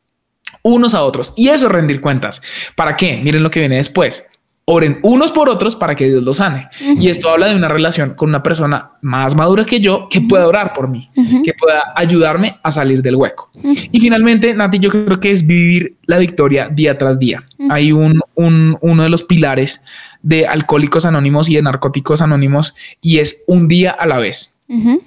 unos 0.66 0.94
a 0.94 1.02
otros. 1.02 1.34
Y 1.36 1.48
eso 1.48 1.66
es 1.66 1.72
rendir 1.72 2.00
cuentas. 2.00 2.40
¿Para 2.74 2.96
qué? 2.96 3.18
Miren 3.18 3.42
lo 3.42 3.50
que 3.50 3.60
viene 3.60 3.76
después 3.76 4.24
oren 4.66 4.98
unos 5.02 5.30
por 5.30 5.48
otros 5.48 5.76
para 5.76 5.94
que 5.94 6.06
Dios 6.06 6.22
los 6.22 6.38
sane. 6.38 6.68
Y 6.98 7.08
esto 7.08 7.28
habla 7.28 7.46
de 7.46 7.56
una 7.56 7.68
relación 7.68 8.14
con 8.14 8.30
una 8.30 8.42
persona 8.42 8.92
más 9.02 9.34
madura 9.34 9.64
que 9.64 9.80
yo 9.80 10.08
que 10.08 10.22
pueda 10.22 10.46
orar 10.46 10.72
por 10.72 10.88
mí, 10.88 11.10
que 11.44 11.52
pueda 11.52 11.92
ayudarme 11.94 12.58
a 12.62 12.72
salir 12.72 13.02
del 13.02 13.16
hueco. 13.16 13.50
Y 13.92 14.00
finalmente, 14.00 14.54
Nati, 14.54 14.78
yo 14.78 14.90
creo 14.90 15.20
que 15.20 15.30
es 15.30 15.46
vivir 15.46 15.96
la 16.06 16.18
victoria 16.18 16.68
día 16.68 16.96
tras 16.96 17.18
día. 17.18 17.44
Hay 17.68 17.92
un, 17.92 18.22
uno 18.34 19.02
de 19.02 19.08
los 19.08 19.22
pilares 19.22 19.80
de 20.22 20.46
Alcohólicos 20.46 21.04
Anónimos 21.04 21.50
y 21.50 21.56
de 21.56 21.62
Narcóticos 21.62 22.22
Anónimos 22.22 22.74
y 23.02 23.18
es 23.18 23.44
un 23.46 23.68
día 23.68 23.90
a 23.90 24.06
la 24.06 24.18
vez. 24.18 24.52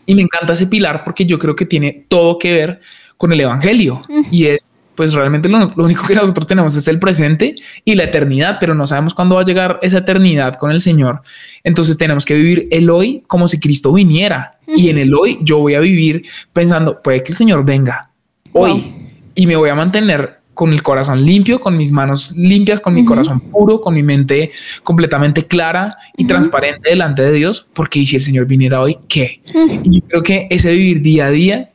Y 0.05 0.13
me 0.13 0.21
encanta 0.21 0.53
ese 0.53 0.67
pilar 0.67 1.03
porque 1.03 1.25
yo 1.25 1.39
creo 1.39 1.55
que 1.55 1.65
tiene 1.65 2.05
todo 2.07 2.37
que 2.37 2.53
ver 2.53 2.81
con 3.17 3.33
el 3.33 3.41
Evangelio 3.41 4.03
y 4.31 4.45
es 4.45 4.66
pues 4.97 5.13
realmente 5.13 5.47
lo, 5.47 5.71
único 5.77 6.07
que 6.07 6.15
nosotros 6.15 6.47
tenemos 6.47 6.75
es 6.75 6.87
el 6.87 6.97
presente 6.97 7.55
y 7.85 7.93
la 7.93 8.05
eternidad, 8.05 8.57
pero 8.59 8.73
no 8.73 8.87
sabemos 8.87 9.13
cuándo 9.13 9.35
va 9.35 9.41
a 9.41 9.45
llegar 9.45 9.77
esa 9.83 9.99
eternidad 9.99 10.55
con 10.55 10.71
el 10.71 10.81
Señor. 10.81 11.21
Entonces 11.63 11.97
tenemos 11.97 12.25
que 12.25 12.33
vivir 12.33 12.67
el 12.71 12.89
hoy 12.89 13.23
como 13.27 13.47
si 13.47 13.59
Cristo 13.59 13.93
viniera. 13.93 14.57
Y 14.65 14.89
en 14.89 14.97
el 14.97 15.13
hoy 15.13 15.37
yo 15.41 15.59
voy 15.59 15.75
a 15.75 15.79
vivir 15.79 16.23
pensando, 16.51 16.99
puede 17.01 17.21
que 17.21 17.31
el 17.31 17.37
Señor 17.37 17.63
venga 17.63 18.09
hoy 18.53 18.91
y 19.35 19.45
me 19.45 19.55
voy 19.55 19.69
a 19.69 19.75
mantener 19.75 20.39
con 20.55 20.73
el 20.73 20.81
corazón 20.81 21.23
limpio, 21.23 21.59
con 21.61 21.77
mis 21.77 21.91
manos 21.91 22.35
limpias, 22.35 22.81
con 22.81 22.95
mi 22.95 23.05
corazón 23.05 23.39
puro, 23.39 23.79
con 23.79 23.93
mi 23.93 24.01
mente 24.01 24.49
completamente 24.83 25.45
clara 25.45 25.95
y 26.17 26.25
transparente 26.25 26.89
delante 26.89 27.21
de 27.21 27.33
Dios, 27.33 27.67
porque 27.73 28.03
si 28.03 28.15
el 28.15 28.23
Señor 28.23 28.47
viniera 28.47 28.81
hoy, 28.81 28.97
¿qué? 29.07 29.41
Y 29.83 29.99
yo 29.99 30.07
creo 30.07 30.23
que 30.23 30.47
ese 30.49 30.71
vivir 30.71 31.03
día 31.03 31.27
a 31.27 31.29
día 31.29 31.69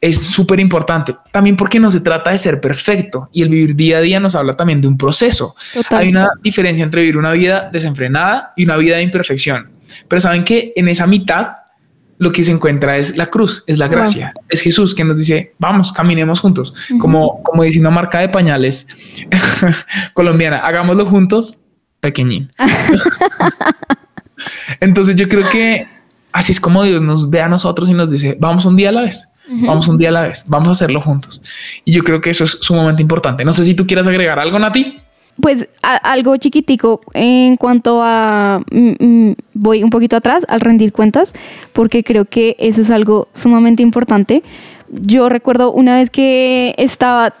es 0.00 0.18
súper 0.18 0.60
importante. 0.60 1.16
También 1.32 1.56
porque 1.56 1.80
no 1.80 1.90
se 1.90 2.00
trata 2.00 2.30
de 2.30 2.38
ser 2.38 2.60
perfecto 2.60 3.28
y 3.32 3.42
el 3.42 3.48
vivir 3.48 3.74
día 3.74 3.98
a 3.98 4.00
día 4.00 4.20
nos 4.20 4.34
habla 4.34 4.54
también 4.54 4.80
de 4.80 4.88
un 4.88 4.96
proceso. 4.96 5.56
Hay 5.90 6.10
una 6.10 6.28
diferencia 6.42 6.84
entre 6.84 7.00
vivir 7.00 7.16
una 7.16 7.32
vida 7.32 7.68
desenfrenada 7.72 8.52
y 8.56 8.64
una 8.64 8.76
vida 8.76 8.96
de 8.96 9.02
imperfección. 9.02 9.70
Pero 10.06 10.20
saben 10.20 10.44
que 10.44 10.72
en 10.76 10.88
esa 10.88 11.06
mitad 11.06 11.48
lo 12.18 12.32
que 12.32 12.44
se 12.44 12.52
encuentra 12.52 12.96
es 12.96 13.16
la 13.16 13.26
cruz, 13.26 13.64
es 13.66 13.78
la 13.78 13.88
gracia. 13.88 14.34
Es 14.48 14.60
Jesús 14.60 14.94
que 14.94 15.04
nos 15.04 15.16
dice, 15.16 15.54
vamos, 15.58 15.92
caminemos 15.92 16.40
juntos. 16.40 16.74
Como, 17.00 17.42
como 17.42 17.62
dice 17.62 17.80
una 17.80 17.90
marca 17.90 18.18
de 18.18 18.28
pañales 18.28 18.88
colombiana, 20.14 20.58
hagámoslo 20.58 21.06
juntos, 21.06 21.60
pequeñín. 22.00 22.50
Entonces 24.80 25.16
yo 25.16 25.28
creo 25.28 25.48
que 25.48 25.88
así 26.32 26.52
es 26.52 26.60
como 26.60 26.84
Dios 26.84 27.02
nos 27.02 27.30
ve 27.30 27.40
a 27.40 27.48
nosotros 27.48 27.88
y 27.88 27.94
nos 27.94 28.10
dice, 28.10 28.36
vamos 28.38 28.64
un 28.64 28.76
día 28.76 28.90
a 28.90 28.92
la 28.92 29.02
vez. 29.02 29.28
Vamos 29.48 29.88
un 29.88 29.96
día 29.96 30.10
a 30.10 30.12
la 30.12 30.22
vez, 30.22 30.44
vamos 30.46 30.68
a 30.68 30.72
hacerlo 30.72 31.00
juntos. 31.00 31.40
Y 31.84 31.92
yo 31.92 32.04
creo 32.04 32.20
que 32.20 32.30
eso 32.30 32.44
es 32.44 32.58
sumamente 32.60 33.02
importante. 33.02 33.44
No 33.44 33.52
sé 33.52 33.64
si 33.64 33.74
tú 33.74 33.86
quieres 33.86 34.06
agregar 34.06 34.38
algo, 34.38 34.58
Nati. 34.58 34.98
Pues 35.40 35.68
algo 35.82 36.36
chiquitico 36.36 37.00
en 37.14 37.56
cuanto 37.56 38.02
a, 38.02 38.60
mm, 38.70 38.92
mm, 38.98 39.34
voy 39.54 39.84
un 39.84 39.90
poquito 39.90 40.16
atrás 40.16 40.44
al 40.48 40.60
rendir 40.60 40.92
cuentas, 40.92 41.32
porque 41.72 42.02
creo 42.02 42.24
que 42.24 42.56
eso 42.58 42.82
es 42.82 42.90
algo 42.90 43.28
sumamente 43.34 43.82
importante. 43.82 44.42
Yo 44.90 45.28
recuerdo 45.28 45.72
una 45.72 45.94
vez 45.96 46.10
que 46.10 46.74
estaba 46.76 47.34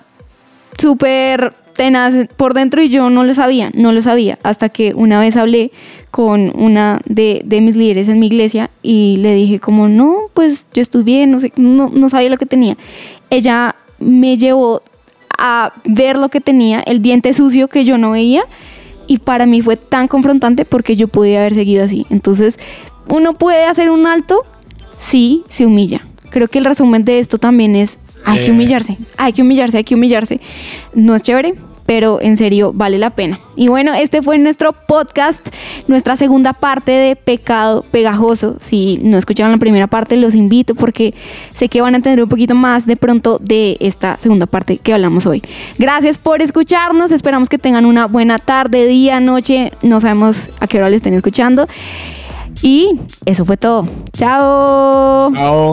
súper 0.78 1.54
tenaz 1.78 2.12
por 2.36 2.54
dentro 2.54 2.82
y 2.82 2.88
yo 2.88 3.08
no 3.08 3.22
lo 3.22 3.34
sabía, 3.34 3.70
no 3.72 3.92
lo 3.92 4.02
sabía, 4.02 4.36
hasta 4.42 4.68
que 4.68 4.94
una 4.94 5.20
vez 5.20 5.36
hablé 5.36 5.70
con 6.10 6.50
una 6.60 7.00
de, 7.04 7.44
mis 7.62 7.76
líderes 7.76 8.08
en 8.08 8.18
mi 8.18 8.26
iglesia 8.26 8.68
y 8.82 9.18
le 9.18 9.32
dije 9.32 9.60
como, 9.60 9.86
no, 9.86 10.22
pues 10.34 10.66
yo 10.74 10.82
estuve 10.82 11.04
bien, 11.04 11.30
no, 11.30 11.38
sé, 11.38 11.52
no, 11.54 11.88
no 11.88 12.08
sabía 12.08 12.30
lo 12.30 12.36
que 12.36 12.46
tenía. 12.46 12.76
Ella 13.30 13.76
me 14.00 14.36
llevó 14.36 14.82
a 15.38 15.72
ver 15.84 16.16
lo 16.16 16.30
que 16.30 16.40
tenía, 16.40 16.80
el 16.80 17.00
diente 17.00 17.32
sucio 17.32 17.68
que 17.68 17.84
yo 17.84 17.96
no 17.96 18.10
veía 18.10 18.42
y 19.06 19.18
para 19.18 19.46
mí 19.46 19.62
fue 19.62 19.76
tan 19.76 20.08
confrontante 20.08 20.64
porque 20.64 20.96
yo 20.96 21.06
podía 21.06 21.38
haber 21.38 21.54
seguido 21.54 21.84
así. 21.84 22.06
Entonces, 22.10 22.58
uno 23.06 23.34
puede 23.34 23.66
hacer 23.66 23.88
un 23.90 24.08
alto, 24.08 24.44
sí, 24.98 25.44
se 25.48 25.64
humilla. 25.64 26.04
Creo 26.30 26.48
que 26.48 26.58
el 26.58 26.64
resumen 26.64 27.04
de 27.04 27.20
esto 27.20 27.38
también 27.38 27.76
es, 27.76 27.98
hay 28.24 28.40
que 28.40 28.50
humillarse, 28.50 28.98
hay 29.16 29.32
que 29.32 29.42
humillarse, 29.42 29.76
hay 29.76 29.84
que 29.84 29.94
humillarse. 29.94 30.40
No 30.92 31.14
es 31.14 31.22
chévere, 31.22 31.54
pero 31.88 32.20
en 32.20 32.36
serio 32.36 32.72
vale 32.74 32.98
la 32.98 33.08
pena. 33.08 33.40
Y 33.56 33.68
bueno, 33.68 33.94
este 33.94 34.20
fue 34.20 34.36
nuestro 34.36 34.74
podcast, 34.74 35.48
nuestra 35.86 36.16
segunda 36.16 36.52
parte 36.52 36.92
de 36.92 37.16
Pecado 37.16 37.82
Pegajoso. 37.90 38.58
Si 38.60 38.98
no 39.02 39.16
escucharon 39.16 39.52
la 39.52 39.58
primera 39.58 39.86
parte, 39.86 40.18
los 40.18 40.34
invito 40.34 40.74
porque 40.74 41.14
sé 41.48 41.70
que 41.70 41.80
van 41.80 41.94
a 41.94 41.96
entender 41.96 42.22
un 42.22 42.28
poquito 42.28 42.54
más 42.54 42.84
de 42.84 42.96
pronto 42.96 43.38
de 43.38 43.78
esta 43.80 44.16
segunda 44.16 44.44
parte 44.44 44.76
que 44.76 44.92
hablamos 44.92 45.24
hoy. 45.24 45.42
Gracias 45.78 46.18
por 46.18 46.42
escucharnos, 46.42 47.10
esperamos 47.10 47.48
que 47.48 47.56
tengan 47.56 47.86
una 47.86 48.06
buena 48.06 48.36
tarde, 48.36 48.86
día, 48.86 49.18
noche, 49.18 49.72
no 49.80 49.98
sabemos 50.02 50.50
a 50.60 50.66
qué 50.66 50.76
hora 50.76 50.90
le 50.90 50.96
estén 50.96 51.14
escuchando. 51.14 51.66
Y 52.60 53.00
eso 53.24 53.46
fue 53.46 53.56
todo. 53.56 53.88
Chao. 54.12 55.32
Chao. 55.32 55.72